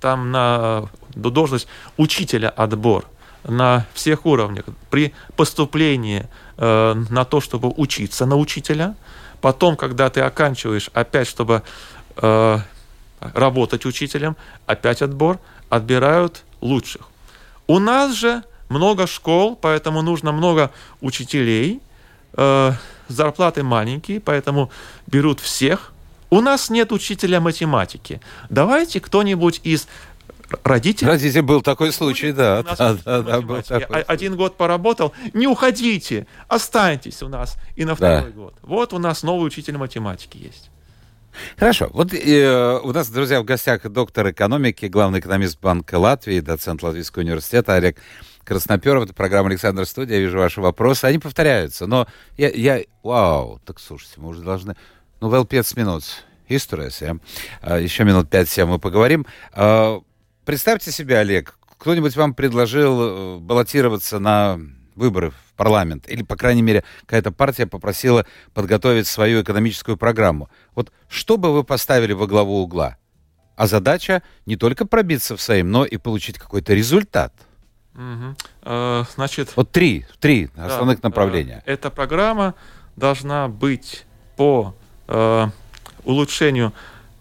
там 0.00 0.30
на 0.30 0.88
должность 1.14 1.68
учителя 1.98 2.48
отбор 2.48 3.04
на 3.44 3.86
всех 3.92 4.24
уровнях. 4.24 4.64
При 4.88 5.12
поступлении 5.36 6.26
э, 6.56 7.04
на 7.10 7.24
то, 7.26 7.42
чтобы 7.42 7.70
учиться 7.76 8.24
на 8.24 8.36
учителя, 8.36 8.94
потом, 9.42 9.76
когда 9.76 10.08
ты 10.08 10.22
оканчиваешь, 10.22 10.88
опять, 10.94 11.28
чтобы 11.28 11.62
э, 12.16 12.58
работать 13.34 13.86
учителем, 13.86 14.36
опять 14.66 15.02
отбор, 15.02 15.38
отбирают 15.68 16.44
лучших. 16.60 17.02
У 17.66 17.78
нас 17.78 18.14
же 18.14 18.42
много 18.68 19.06
школ, 19.06 19.56
поэтому 19.56 20.02
нужно 20.02 20.32
много 20.32 20.70
учителей, 21.00 21.80
э, 22.34 22.72
зарплаты 23.08 23.62
маленькие, 23.62 24.20
поэтому 24.20 24.70
берут 25.06 25.40
всех. 25.40 25.92
У 26.30 26.40
нас 26.40 26.70
нет 26.70 26.92
учителя 26.92 27.40
математики. 27.40 28.20
Давайте 28.48 29.00
кто-нибудь 29.00 29.60
из 29.64 29.86
родителей... 30.64 31.10
Родитель 31.10 31.42
был 31.42 31.62
такой 31.62 31.92
случай, 31.92 32.32
да. 32.32 32.62
да, 32.62 32.96
да, 33.04 33.22
да 33.22 33.40
был 33.40 33.62
такой 33.62 34.02
Один 34.02 34.36
год 34.36 34.56
поработал, 34.56 35.12
не 35.34 35.46
уходите, 35.46 36.26
останьтесь 36.48 37.22
у 37.22 37.28
нас 37.28 37.56
и 37.76 37.84
на 37.84 37.94
второй 37.94 38.30
да. 38.30 38.36
год. 38.36 38.54
Вот 38.62 38.92
у 38.92 38.98
нас 38.98 39.22
новый 39.22 39.46
учитель 39.46 39.76
математики 39.76 40.38
есть. 40.38 40.71
Хорошо. 41.56 41.88
Вот 41.92 42.12
э, 42.12 42.80
у 42.82 42.92
нас, 42.92 43.08
друзья, 43.08 43.40
в 43.40 43.44
гостях 43.44 43.88
доктор 43.90 44.30
экономики, 44.30 44.86
главный 44.86 45.20
экономист 45.20 45.60
Банка 45.60 45.98
Латвии, 45.98 46.40
доцент 46.40 46.82
Латвийского 46.82 47.22
университета 47.22 47.74
Олег 47.74 47.98
Красноперов. 48.44 49.04
Это 49.04 49.14
программа 49.14 49.48
«Александр 49.48 49.86
Студия». 49.86 50.16
Я 50.16 50.22
вижу 50.22 50.38
ваши 50.38 50.60
вопросы. 50.60 51.04
Они 51.06 51.18
повторяются. 51.18 51.86
Но 51.86 52.06
я... 52.36 52.50
я... 52.50 52.82
Вау! 53.02 53.60
Так, 53.64 53.80
слушайте, 53.80 54.14
мы 54.18 54.28
уже 54.28 54.42
должны... 54.42 54.76
Ну, 55.20 55.30
vēl 55.30 55.46
5 55.46 55.76
минут. 55.76 56.04
История, 56.48 56.90
а, 57.60 57.78
Еще 57.78 58.04
минут 58.04 58.28
5-7 58.28 58.66
мы 58.66 58.78
поговорим. 58.78 59.26
А, 59.52 60.00
представьте 60.44 60.90
себе, 60.90 61.18
Олег, 61.18 61.56
кто-нибудь 61.78 62.16
вам 62.16 62.34
предложил 62.34 63.00
э, 63.00 63.38
баллотироваться 63.38 64.18
на 64.18 64.60
выборы 64.94 65.30
в 65.30 65.54
парламент, 65.56 66.08
или, 66.08 66.22
по 66.22 66.36
крайней 66.36 66.62
мере, 66.62 66.84
какая-то 67.02 67.32
партия 67.32 67.66
попросила 67.66 68.26
подготовить 68.54 69.06
свою 69.06 69.42
экономическую 69.42 69.96
программу. 69.96 70.50
Вот 70.74 70.92
что 71.08 71.36
бы 71.36 71.52
вы 71.52 71.64
поставили 71.64 72.12
во 72.12 72.26
главу 72.26 72.62
угла? 72.62 72.96
А 73.56 73.66
задача 73.66 74.22
не 74.46 74.56
только 74.56 74.86
пробиться 74.86 75.36
в 75.36 75.42
Сейм, 75.42 75.70
но 75.70 75.84
и 75.84 75.96
получить 75.96 76.38
какой-то 76.38 76.74
результат. 76.74 77.32
Угу. 77.94 78.36
Э, 78.62 79.04
значит... 79.14 79.52
Вот 79.56 79.70
три, 79.70 80.06
три 80.18 80.50
основных 80.56 81.00
да, 81.00 81.08
направления. 81.08 81.62
Э, 81.66 81.74
эта 81.74 81.90
программа 81.90 82.54
должна 82.96 83.48
быть 83.48 84.04
по 84.36 84.74
э, 85.08 85.46
улучшению 86.04 86.72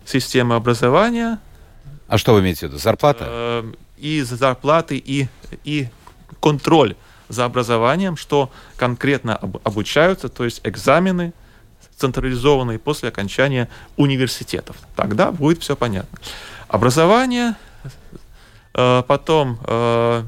системы 0.06 0.56
образования. 0.56 1.40
А 2.08 2.18
что 2.18 2.34
вы 2.34 2.40
имеете 2.40 2.68
в 2.68 2.70
виду? 2.70 2.78
Зарплата? 2.78 3.26
Э, 3.28 3.74
и 3.98 4.22
зарплаты, 4.22 4.98
и, 4.98 5.28
и 5.64 5.90
контроль 6.40 6.96
за 7.32 7.46
образованием, 7.46 8.18
что 8.18 8.52
конкретно 8.78 9.36
обучаются, 9.64 10.30
то 10.30 10.44
есть 10.44 10.62
экзамены 10.64 11.34
централизованные 11.98 12.80
после 12.80 13.10
окончания 13.10 13.70
университетов. 13.96 14.76
Тогда 14.96 15.32
будет 15.32 15.62
все 15.62 15.76
понятно. 15.76 16.18
Образование, 16.68 17.56
э, 18.74 19.04
потом 19.08 19.60
э, 19.66 20.24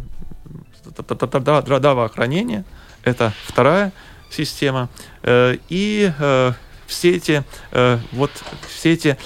здравоохранение, 0.97 2.63
это 3.03 3.33
вторая 3.45 3.91
система, 4.29 4.89
э, 5.23 5.57
и 5.69 6.11
все 6.85 7.15
эти 7.15 7.43
вот 8.11 8.31
все 8.67 8.93
эти 8.93 9.17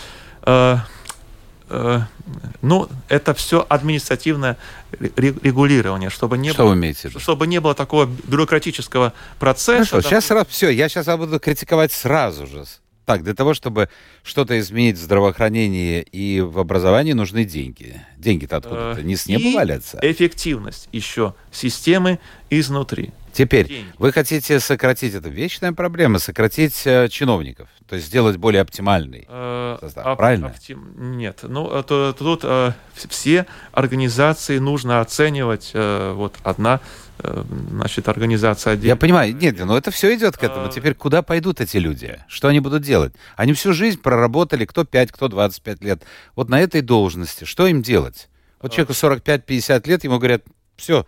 ну, 2.62 2.90
это 3.10 3.34
все 3.34 3.66
административное 3.68 4.58
регулирование, 5.00 6.10
чтобы 6.10 6.38
не 6.38 6.50
что 6.50 6.64
было, 6.64 6.72
вы 6.72 6.76
имеете 6.78 7.10
чтобы 7.20 7.48
не 7.48 7.60
было 7.60 7.74
такого 7.74 8.06
бюрократического 8.06 9.14
процесса. 9.40 9.92
Хорошо, 9.92 10.10
сейчас 10.10 10.26
сразу, 10.26 10.48
все, 10.50 10.70
я 10.70 10.90
сейчас 10.90 11.08
буду 11.18 11.40
критиковать 11.40 11.92
сразу 11.92 12.48
же. 12.48 12.66
Так, 13.06 13.24
для 13.24 13.34
того, 13.34 13.54
чтобы 13.54 13.88
что-то 14.22 14.60
изменить 14.60 14.98
в 14.98 15.02
здравоохранении 15.02 16.02
и 16.02 16.42
в 16.42 16.60
образовании, 16.60 17.14
нужны 17.14 17.46
деньги. 17.46 18.02
Деньги-то 18.18 18.58
откуда-то 18.58 19.02
не 19.02 19.16
с 19.16 19.28
неба 19.28 19.56
валятся. 19.56 19.98
эффективность 20.02 20.90
еще 20.92 21.34
системы 21.50 22.20
изнутри. 22.50 23.12
Теперь, 23.38 23.68
деньги. 23.68 23.92
вы 24.00 24.12
хотите 24.12 24.60
сократить, 24.60 25.14
это 25.14 25.30
вечная 25.30 25.72
проблема, 25.72 26.18
сократить 26.18 26.82
э, 26.88 27.08
чиновников, 27.08 27.70
то 27.88 27.96
есть 27.96 28.08
сделать 28.08 28.38
более 28.38 28.62
оптимальный 28.64 29.28
э, 29.30 29.78
состав, 29.80 30.08
оп- 30.08 30.18
правильно? 30.18 30.48
Оптим... 30.48 31.18
Нет, 31.18 31.42
ну, 31.44 31.70
э, 31.72 31.84
то, 31.84 32.14
тут 32.18 32.40
э, 32.44 32.72
все 32.96 33.46
организации 33.74 34.58
нужно 34.58 35.02
оценивать, 35.02 35.70
э, 35.76 36.14
вот 36.16 36.34
одна 36.42 36.82
э, 37.20 37.44
значит, 37.70 38.10
организация 38.10 38.74
отдельно. 38.74 38.88
Я 38.88 38.96
понимаю, 38.96 39.36
нет, 39.36 39.64
но 39.64 39.78
это 39.78 39.92
все 39.92 40.16
идет 40.16 40.36
к 40.36 40.44
этому. 40.44 40.70
Теперь 40.70 40.96
куда 40.96 41.22
пойдут 41.22 41.62
эти 41.62 41.78
люди? 41.78 42.20
Что 42.28 42.48
они 42.48 42.60
будут 42.60 42.82
делать? 42.82 43.14
Они 43.36 43.54
всю 43.54 43.72
жизнь 43.72 44.02
проработали, 44.02 44.66
кто 44.66 44.84
5, 44.84 45.12
кто 45.12 45.28
25 45.28 45.84
лет. 45.84 46.02
Вот 46.36 46.50
на 46.50 46.60
этой 46.60 46.82
должности. 46.82 47.44
Что 47.44 47.68
им 47.68 47.84
делать? 47.84 48.30
Вот 48.62 48.72
человеку 48.72 48.94
45-50 48.94 49.88
лет, 49.88 50.04
ему 50.04 50.18
говорят, 50.18 50.42
все, 50.76 51.06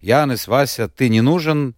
Янис, 0.00 0.48
Вася, 0.48 0.88
ты 0.88 1.08
не 1.08 1.20
нужен, 1.20 1.74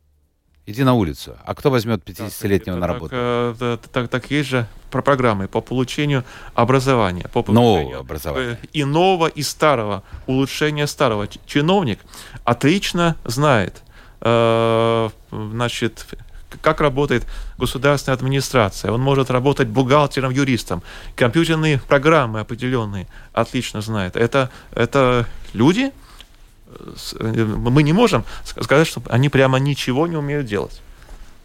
иди 0.66 0.84
на 0.84 0.94
улицу. 0.94 1.36
А 1.44 1.54
кто 1.54 1.70
возьмет 1.70 2.08
50-летнего 2.08 2.76
на 2.76 2.86
работу? 2.86 3.10
Так, 3.10 3.80
так, 3.80 3.90
так, 3.90 4.08
так 4.08 4.30
есть 4.30 4.48
же 4.48 4.66
про 4.90 5.02
программы 5.02 5.48
по 5.48 5.60
получению 5.60 6.24
образования. 6.54 7.28
По 7.32 7.42
получению 7.42 7.84
нового 7.84 8.00
образования. 8.00 8.58
И 8.72 8.84
нового, 8.84 9.26
и 9.26 9.42
старого. 9.42 10.04
Улучшение 10.26 10.86
старого. 10.86 11.26
Чиновник 11.46 11.98
отлично 12.44 13.16
знает, 13.24 13.82
э, 14.20 15.10
значит, 15.32 16.06
как 16.60 16.80
работает 16.80 17.26
государственная 17.58 18.16
администрация. 18.16 18.92
Он 18.92 19.00
может 19.00 19.30
работать 19.30 19.68
бухгалтером, 19.68 20.30
юристом. 20.30 20.82
Компьютерные 21.16 21.80
программы 21.80 22.40
определенные 22.40 23.08
отлично 23.32 23.80
знает. 23.80 24.14
Это, 24.14 24.50
это 24.74 25.26
люди, 25.54 25.92
мы 27.20 27.82
не 27.82 27.92
можем 27.92 28.24
сказать, 28.44 28.86
что 28.86 29.02
они 29.08 29.28
прямо 29.28 29.58
ничего 29.58 30.06
не 30.06 30.16
умеют 30.16 30.46
делать. 30.46 30.80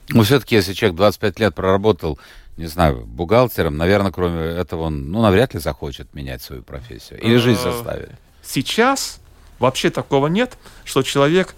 Но 0.09 0.23
все-таки, 0.23 0.55
если 0.55 0.73
человек 0.73 0.95
25 0.97 1.39
лет 1.39 1.55
проработал, 1.55 2.17
не 2.55 2.67
знаю, 2.67 3.05
бухгалтером, 3.05 3.77
наверное, 3.77 4.11
кроме 4.11 4.41
этого, 4.41 4.83
он, 4.83 5.11
ну, 5.11 5.21
навряд 5.21 5.53
ли 5.53 5.59
захочет 5.59 6.13
менять 6.13 6.41
свою 6.41 6.63
профессию. 6.63 7.19
Или 7.21 7.37
жизнь 7.37 7.59
э, 7.59 7.71
заставит. 7.71 8.11
Сейчас 8.41 9.19
вообще 9.59 9.89
такого 9.89 10.27
нет, 10.27 10.57
что 10.83 11.03
человек 11.03 11.55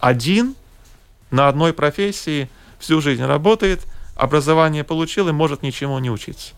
один 0.00 0.54
на 1.30 1.48
одной 1.48 1.72
профессии 1.72 2.48
всю 2.78 3.00
жизнь 3.00 3.22
работает, 3.24 3.82
образование 4.16 4.84
получил 4.84 5.28
и 5.28 5.32
может 5.32 5.62
ничему 5.62 5.98
не 5.98 6.10
учиться. 6.10 6.54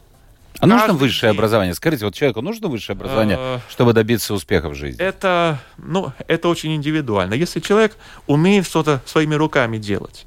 А 0.61 0.67
нужно 0.67 0.93
высшее 0.93 1.31
день. 1.33 1.39
образование? 1.39 1.75
Скажите, 1.75 2.05
вот 2.05 2.15
человеку 2.15 2.43
нужно 2.43 2.69
высшее 2.69 2.95
образование, 2.97 3.37
э, 3.39 3.59
чтобы 3.71 3.93
добиться 3.93 4.35
успеха 4.35 4.69
в 4.69 4.75
жизни? 4.75 5.01
Это, 5.01 5.61
ну, 5.77 6.13
это 6.27 6.49
очень 6.49 6.75
индивидуально. 6.75 7.35
Если 7.35 7.61
человек 7.61 7.97
умеет 8.27 8.67
что-то 8.67 9.01
своими 9.07 9.35
руками 9.35 9.79
делать, 9.79 10.27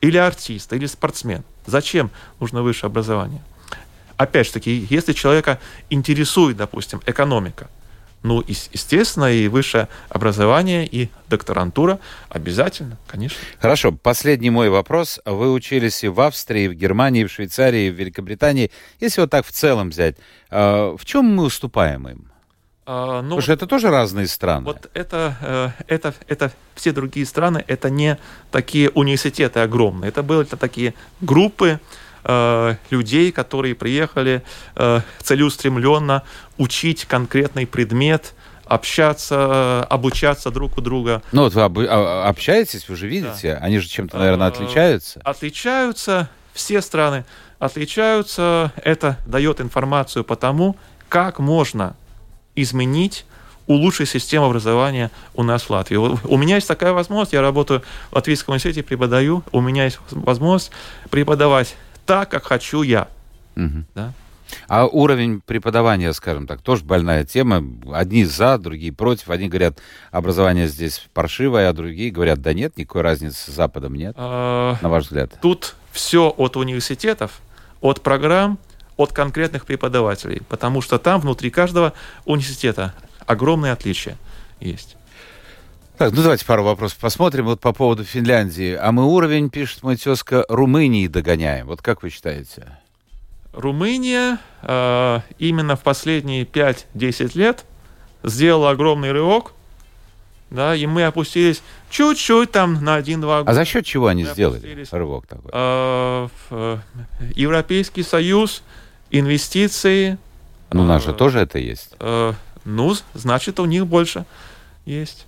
или 0.00 0.16
артист, 0.16 0.72
или 0.72 0.86
спортсмен, 0.86 1.44
зачем 1.66 2.10
нужно 2.40 2.62
высшее 2.62 2.88
образование? 2.88 3.42
Опять 4.16 4.46
же 4.46 4.54
таки, 4.54 4.86
если 4.88 5.12
человека 5.12 5.58
интересует, 5.90 6.56
допустим, 6.56 7.02
экономика, 7.04 7.68
ну, 8.26 8.42
естественно, 8.46 9.32
и 9.32 9.48
высшее 9.48 9.88
образование, 10.08 10.86
и 10.86 11.08
докторантура 11.28 12.00
обязательно, 12.28 12.98
конечно. 13.06 13.38
Хорошо. 13.60 13.92
Последний 13.92 14.50
мой 14.50 14.68
вопрос. 14.68 15.20
Вы 15.24 15.52
учились 15.52 16.02
и 16.02 16.08
в 16.08 16.20
Австрии, 16.20 16.64
и 16.64 16.68
в 16.68 16.74
Германии, 16.74 17.22
и 17.22 17.24
в 17.24 17.30
Швейцарии, 17.30 17.86
и 17.86 17.90
в 17.90 17.94
Великобритании. 17.94 18.70
Если 19.00 19.20
вот 19.20 19.30
так 19.30 19.46
в 19.46 19.52
целом 19.52 19.90
взять, 19.90 20.16
а, 20.50 20.96
в 20.96 21.04
чем 21.04 21.24
мы 21.36 21.44
уступаем 21.44 22.08
им? 22.08 22.30
А, 22.84 23.22
ну, 23.22 23.36
Потому 23.36 23.40
что 23.42 23.52
это 23.52 23.66
тоже 23.66 23.90
разные 23.90 24.26
страны. 24.26 24.64
Вот 24.64 24.90
это, 24.94 25.36
э, 25.40 25.70
это, 25.88 26.14
это 26.28 26.52
все 26.74 26.92
другие 26.92 27.26
страны, 27.26 27.64
это 27.66 27.90
не 27.90 28.18
такие 28.50 28.90
университеты 28.90 29.60
огромные. 29.60 30.08
Это 30.08 30.22
были 30.22 30.44
такие 30.44 30.94
группы, 31.20 31.80
э, 32.26 32.76
людей, 32.90 33.32
которые 33.32 33.74
приехали 33.74 34.42
э, 34.74 35.00
целеустремленно 35.22 36.22
учить 36.58 37.04
конкретный 37.06 37.66
предмет, 37.66 38.34
общаться, 38.64 39.84
обучаться 39.84 40.50
друг 40.50 40.76
у 40.76 40.80
друга. 40.80 41.22
Ну 41.32 41.44
вот 41.44 41.54
вы 41.54 41.62
об, 41.62 41.78
а, 41.78 42.28
общаетесь, 42.28 42.88
вы 42.88 42.96
же 42.96 43.06
видите, 43.06 43.54
да. 43.54 43.64
они 43.64 43.78
же 43.78 43.88
чем-то, 43.88 44.18
наверное, 44.18 44.48
э, 44.48 44.50
отличаются. 44.50 45.20
Отличаются, 45.24 46.28
все 46.52 46.82
страны 46.82 47.24
отличаются. 47.58 48.72
Это 48.84 49.18
дает 49.26 49.60
информацию 49.60 50.24
по 50.24 50.36
тому, 50.36 50.76
как 51.08 51.38
можно 51.38 51.96
изменить 52.54 53.24
улучшить 53.66 54.08
систему 54.08 54.46
образования 54.46 55.10
у 55.34 55.42
нас 55.42 55.64
в 55.64 55.70
Латвии. 55.70 55.96
У 55.96 56.36
меня 56.36 56.56
есть 56.56 56.68
такая 56.68 56.92
возможность, 56.92 57.32
я 57.32 57.40
работаю 57.40 57.82
в 58.10 58.14
Латвийском 58.14 58.52
университете, 58.52 58.82
преподаю, 58.82 59.42
у 59.52 59.60
меня 59.60 59.84
есть 59.84 59.98
возможность 60.10 60.70
преподавать 61.10 61.74
так, 62.06 62.30
как 62.30 62.44
хочу 62.44 62.82
я. 62.82 63.08
Угу. 63.56 63.84
Да? 63.94 64.12
А 64.68 64.86
уровень 64.86 65.40
преподавания, 65.40 66.12
скажем 66.12 66.46
так, 66.46 66.62
тоже 66.62 66.84
больная 66.84 67.24
тема. 67.24 67.64
Одни 67.92 68.24
за, 68.24 68.58
другие 68.58 68.92
против. 68.92 69.30
Одни 69.30 69.48
говорят, 69.48 69.78
образование 70.10 70.68
здесь 70.68 71.04
паршивое, 71.12 71.68
а 71.68 71.72
другие 71.72 72.10
говорят, 72.10 72.40
да 72.40 72.52
нет, 72.52 72.76
никакой 72.76 73.02
разницы 73.02 73.50
с 73.50 73.54
Западом 73.54 73.94
нет, 73.94 74.14
а, 74.16 74.76
на 74.80 74.88
ваш 74.88 75.04
взгляд. 75.04 75.36
Тут 75.42 75.74
все 75.92 76.32
от 76.36 76.56
университетов, 76.56 77.40
от 77.80 78.02
программ, 78.02 78.58
от 78.96 79.12
конкретных 79.12 79.66
преподавателей, 79.66 80.42
потому 80.48 80.80
что 80.80 80.98
там 80.98 81.20
внутри 81.20 81.50
каждого 81.50 81.92
университета 82.24 82.94
огромные 83.26 83.72
отличия 83.72 84.16
есть. 84.60 84.96
Так, 85.98 86.12
ну 86.12 86.22
давайте 86.22 86.44
пару 86.44 86.62
вопросов 86.62 86.98
посмотрим. 86.98 87.46
Вот 87.46 87.60
по 87.60 87.72
поводу 87.72 88.04
Финляндии. 88.04 88.74
А 88.74 88.92
мы 88.92 89.04
уровень, 89.06 89.48
пишет 89.48 89.82
мой 89.82 89.96
тезка, 89.96 90.44
Румынии 90.48 91.06
догоняем. 91.06 91.66
Вот 91.66 91.80
как 91.80 92.02
вы 92.02 92.10
считаете? 92.10 92.76
Румыния 93.54 94.38
э, 94.62 95.20
именно 95.38 95.76
в 95.76 95.80
последние 95.80 96.44
5-10 96.44 97.30
лет 97.38 97.64
сделала 98.22 98.70
огромный 98.70 99.12
рывок, 99.12 99.52
да, 100.50 100.74
и 100.76 100.84
мы 100.84 101.04
опустились 101.04 101.62
чуть-чуть 101.88 102.52
там 102.52 102.84
на 102.84 102.98
1-2 102.98 103.20
года. 103.20 103.50
А 103.50 103.54
за 103.54 103.64
счет 103.64 103.86
чего 103.86 104.08
они 104.08 104.24
Мы 104.24 104.30
сделали 104.30 104.58
опустились. 104.58 104.92
рывок 104.92 105.26
такой? 105.26 105.50
Э, 105.54 106.28
э, 106.50 106.76
Европейский 107.34 108.02
Союз, 108.02 108.62
инвестиции, 109.10 110.18
Ну, 110.72 110.82
у 110.82 110.86
нас 110.86 111.02
же 111.04 111.12
э, 111.12 111.14
тоже 111.14 111.38
это 111.38 111.58
есть. 111.58 111.94
э, 111.98 112.34
ну, 112.66 112.94
значит, 113.14 113.58
у 113.60 113.64
них 113.64 113.86
больше 113.86 114.26
есть. 114.84 115.24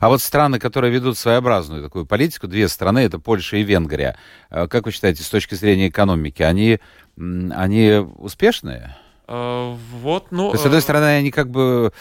А 0.00 0.08
вот 0.08 0.22
страны, 0.22 0.58
которые 0.58 0.92
ведут 0.92 1.18
своеобразную 1.18 1.82
такую 1.82 2.06
политику, 2.06 2.46
две 2.46 2.68
страны, 2.68 3.00
это 3.00 3.18
Польша 3.18 3.56
и 3.56 3.62
Венгрия. 3.62 4.16
Э, 4.50 4.66
Как 4.68 4.86
вы 4.86 4.92
считаете, 4.92 5.22
с 5.22 5.28
точки 5.28 5.54
зрения 5.54 5.88
экономики, 5.88 6.42
они, 6.42 6.80
они 7.16 8.06
успешные? 8.16 8.96
Э, 9.28 9.74
вот, 10.00 10.26
ну... 10.30 10.48
То 10.50 10.54
есть, 10.54 10.62
с 10.62 10.66
одной 10.66 10.80
э, 10.80 10.82
стороны, 10.82 11.04
они 11.04 11.30
как 11.30 11.50
бы 11.50 11.92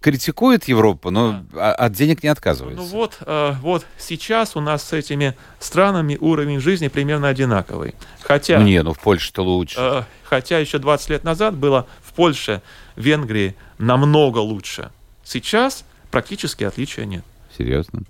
критикуют 0.00 0.64
Европу, 0.64 1.10
но 1.10 1.44
а- 1.54 1.72
от 1.72 1.92
денег 1.92 2.22
не 2.22 2.28
отказываются. 2.28 2.80
Ну 2.82 2.88
вот, 2.88 3.18
вот 3.60 3.84
сейчас 3.98 4.54
у 4.54 4.60
нас 4.60 4.84
с 4.84 4.92
этими 4.92 5.36
странами 5.58 6.16
уровень 6.20 6.60
жизни 6.60 6.86
примерно 6.86 7.28
одинаковый. 7.28 7.96
Хотя, 8.20 8.62
не, 8.62 8.80
ну 8.84 8.92
в 8.92 9.00
Польше-то 9.00 9.42
лучше. 9.42 10.06
хотя 10.22 10.58
еще 10.58 10.78
20 10.78 11.10
лет 11.10 11.24
назад 11.24 11.56
было 11.56 11.88
в 12.02 12.12
Польше, 12.12 12.62
Венгрии 12.94 13.56
намного 13.78 14.38
лучше. 14.38 14.90
Сейчас 15.24 15.84
практически 16.10 16.64
отличия 16.64 17.04
нет. 17.04 17.24
Серьезно? 17.56 18.02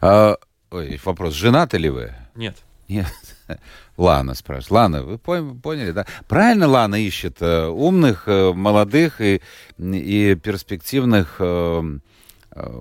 А, 0.00 0.36
ой, 0.70 1.00
вопрос, 1.04 1.34
женаты 1.34 1.78
ли 1.78 1.88
вы? 1.90 2.14
Нет. 2.34 2.56
Нет. 2.88 3.06
Лана 3.96 4.34
спрашивает. 4.34 4.70
Лана, 4.70 5.02
вы 5.02 5.14
пон- 5.14 5.60
поняли, 5.60 5.92
да? 5.92 6.06
Правильно 6.26 6.66
Лана 6.66 6.96
ищет 6.96 7.36
э, 7.40 7.66
умных, 7.66 8.24
э, 8.26 8.52
молодых 8.52 9.20
и, 9.20 9.40
и 9.78 10.34
перспективных 10.42 11.36
э, 11.38 11.82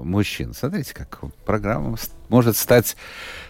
мужчин. 0.04 0.54
Смотрите, 0.54 0.94
как 0.94 1.20
программа 1.46 1.96
может 2.30 2.58
стать 2.58 2.96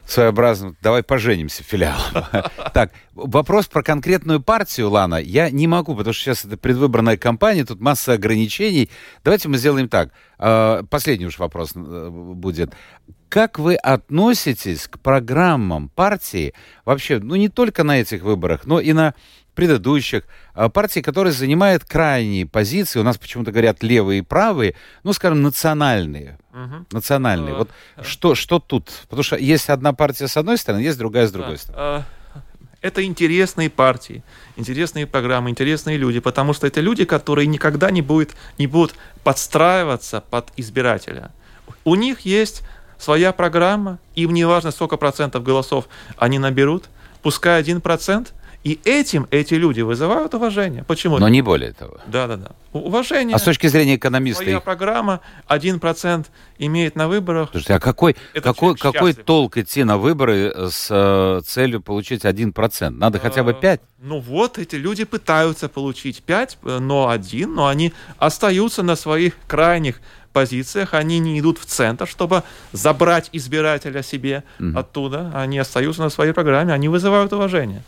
своеобразным. 0.05 0.77
Давай 0.81 1.03
поженимся 1.03 1.63
филиалом. 1.63 2.25
Так, 2.73 2.91
вопрос 3.13 3.67
про 3.67 3.83
конкретную 3.83 4.41
партию, 4.41 4.89
Лана, 4.89 5.15
я 5.15 5.49
не 5.49 5.67
могу, 5.67 5.95
потому 5.95 6.13
что 6.13 6.23
сейчас 6.23 6.45
это 6.45 6.57
предвыборная 6.57 7.17
кампания, 7.17 7.65
тут 7.65 7.79
масса 7.79 8.13
ограничений. 8.13 8.89
Давайте 9.23 9.49
мы 9.49 9.57
сделаем 9.57 9.89
так. 9.89 10.11
Э, 10.37 10.83
Последний 10.89 11.25
уж 11.25 11.39
вопрос 11.39 11.71
э, 11.75 12.09
будет. 12.09 12.73
Как 13.27 13.59
вы 13.59 13.75
относитесь 13.75 14.87
к 14.87 14.99
программам 14.99 15.89
партии 15.89 16.53
вообще, 16.85 17.19
ну 17.19 17.35
не 17.35 17.49
только 17.49 17.83
на 17.83 17.99
этих 17.99 18.23
выборах, 18.23 18.65
но 18.65 18.79
и 18.79 18.93
на 18.93 19.13
предыдущих 19.55 20.23
а, 20.53 20.69
партий, 20.69 21.01
которые 21.01 21.33
занимают 21.33 21.83
крайние 21.83 22.45
позиции, 22.45 22.99
у 22.99 23.03
нас 23.03 23.17
почему-то 23.17 23.51
говорят 23.51 23.83
левые 23.83 24.19
и 24.19 24.21
правые, 24.21 24.75
ну, 25.03 25.13
скажем, 25.13 25.41
национальные. 25.41 26.37
Мгм. 26.53 26.85
Национальные. 26.91 27.53
Вот 27.55 27.69
что, 28.03 28.35
что 28.35 28.59
тут? 28.59 28.89
Потому 29.09 29.23
что 29.23 29.35
есть 29.37 29.69
одна 29.69 29.93
партия 29.93 30.27
с 30.27 30.37
одной 30.37 30.57
стороны, 30.57 30.81
есть 30.81 30.97
другая 30.97 31.27
с 31.27 31.31
другой 31.31 31.55
Да, 31.55 31.57
стороны. 31.61 32.03
э, 32.35 32.39
Это 32.81 33.03
интересные 33.03 33.69
партии, 33.69 34.23
интересные 34.55 35.05
программы, 35.05 35.49
интересные 35.49 35.97
люди, 35.97 36.19
потому 36.19 36.53
что 36.53 36.65
это 36.65 36.79
люди, 36.81 37.03
которые 37.05 37.45
никогда 37.47 37.91
не, 37.91 38.01
будет, 38.01 38.35
не 38.57 38.67
будут 38.67 38.95
подстраиваться 39.23 40.21
под 40.29 40.49
избирателя. 40.57 41.31
У 41.83 41.95
них 41.95 42.21
есть 42.21 42.61
своя 42.97 43.31
программа, 43.33 43.99
им 44.15 44.33
не 44.33 44.45
важно, 44.45 44.71
сколько 44.71 44.97
процентов 44.97 45.43
голосов 45.43 45.87
они 46.17 46.39
наберут, 46.39 46.89
пускай 47.21 47.59
один 47.59 47.81
процент, 47.81 48.33
и 48.63 48.79
этим 48.83 49.25
эти 49.31 49.53
люди 49.53 49.79
вызывают 49.81 50.33
уважение. 50.33 50.83
Почему? 50.83 51.17
Но 51.17 51.29
не 51.29 51.41
более 51.41 51.71
того. 51.71 51.97
Да, 52.07 52.27
да, 52.27 52.35
да. 52.35 52.51
Уважение. 52.73 53.35
А 53.35 53.39
с 53.39 53.43
точки 53.43 53.67
зрения 53.67 53.95
экономиста, 53.95 54.43
Своя 54.43 54.57
их- 54.57 54.63
программа, 54.63 55.21
один 55.47 55.79
процент 55.79 56.29
имеет 56.57 56.95
на 56.95 57.07
выборах. 57.07 57.49
Слушайте, 57.51 57.75
а 57.75 57.79
какой, 57.79 58.17
Это 58.33 58.41
какой, 58.41 58.75
какой 58.75 59.13
толк 59.13 59.57
идти 59.57 59.83
на 59.85 59.97
выборы 59.97 60.53
с 60.69 60.87
э, 60.91 61.41
целью 61.45 61.81
получить 61.81 62.25
1%? 62.25 62.89
Надо 62.89 63.17
хотя 63.19 63.43
бы 63.43 63.51
Э, 63.51 63.55
5%. 63.55 63.79
Ну 64.01 64.19
вот, 64.19 64.57
эти 64.57 64.75
люди 64.75 65.05
пытаются 65.05 65.69
получить 65.69 66.21
5, 66.23 66.57
э, 66.63 66.79
но 66.79 67.07
один, 67.07 67.55
но 67.55 67.67
они 67.67 67.93
остаются 68.17 68.83
на 68.83 68.95
своих 68.97 69.35
крайних 69.47 70.01
позициях, 70.33 70.93
они 70.93 71.19
не 71.19 71.39
идут 71.39 71.57
в 71.59 71.65
центр, 71.65 72.07
чтобы 72.07 72.43
забрать 72.71 73.29
избирателя 73.31 74.03
себе 74.03 74.43
оттуда, 74.75 75.31
они 75.33 75.57
остаются 75.57 76.01
на 76.03 76.09
своей 76.09 76.33
программе, 76.33 76.73
они 76.73 76.87
вызывают 76.89 77.33
уважение. 77.33 77.81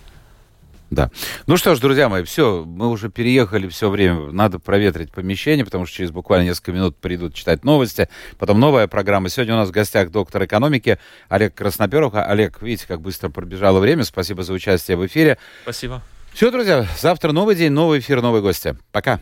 Да. 0.91 1.09
Ну 1.47 1.55
что 1.55 1.73
ж, 1.73 1.79
друзья 1.79 2.09
мои, 2.09 2.23
все, 2.23 2.65
мы 2.65 2.89
уже 2.89 3.09
переехали 3.09 3.69
все 3.69 3.89
время. 3.89 4.29
Надо 4.31 4.59
проветрить 4.59 5.09
помещение, 5.11 5.63
потому 5.63 5.85
что 5.85 5.95
через 5.95 6.11
буквально 6.11 6.49
несколько 6.49 6.73
минут 6.73 6.97
придут 6.97 7.33
читать 7.33 7.63
новости. 7.63 8.09
Потом 8.37 8.59
новая 8.59 8.87
программа. 8.87 9.29
Сегодня 9.29 9.53
у 9.53 9.57
нас 9.57 9.69
в 9.69 9.71
гостях 9.71 10.11
доктор 10.11 10.43
экономики 10.43 10.99
Олег 11.29 11.55
Красноперов. 11.55 12.13
Олег, 12.13 12.61
видите, 12.61 12.87
как 12.87 12.99
быстро 12.99 13.29
пробежало 13.29 13.79
время. 13.79 14.03
Спасибо 14.03 14.43
за 14.43 14.51
участие 14.51 14.97
в 14.97 15.05
эфире. 15.05 15.37
Спасибо. 15.63 16.01
Все, 16.33 16.51
друзья, 16.51 16.85
завтра 16.99 17.31
новый 17.31 17.55
день, 17.55 17.71
новый 17.71 17.99
эфир, 17.99 18.21
новые 18.21 18.41
гости. 18.41 18.75
Пока. 18.91 19.21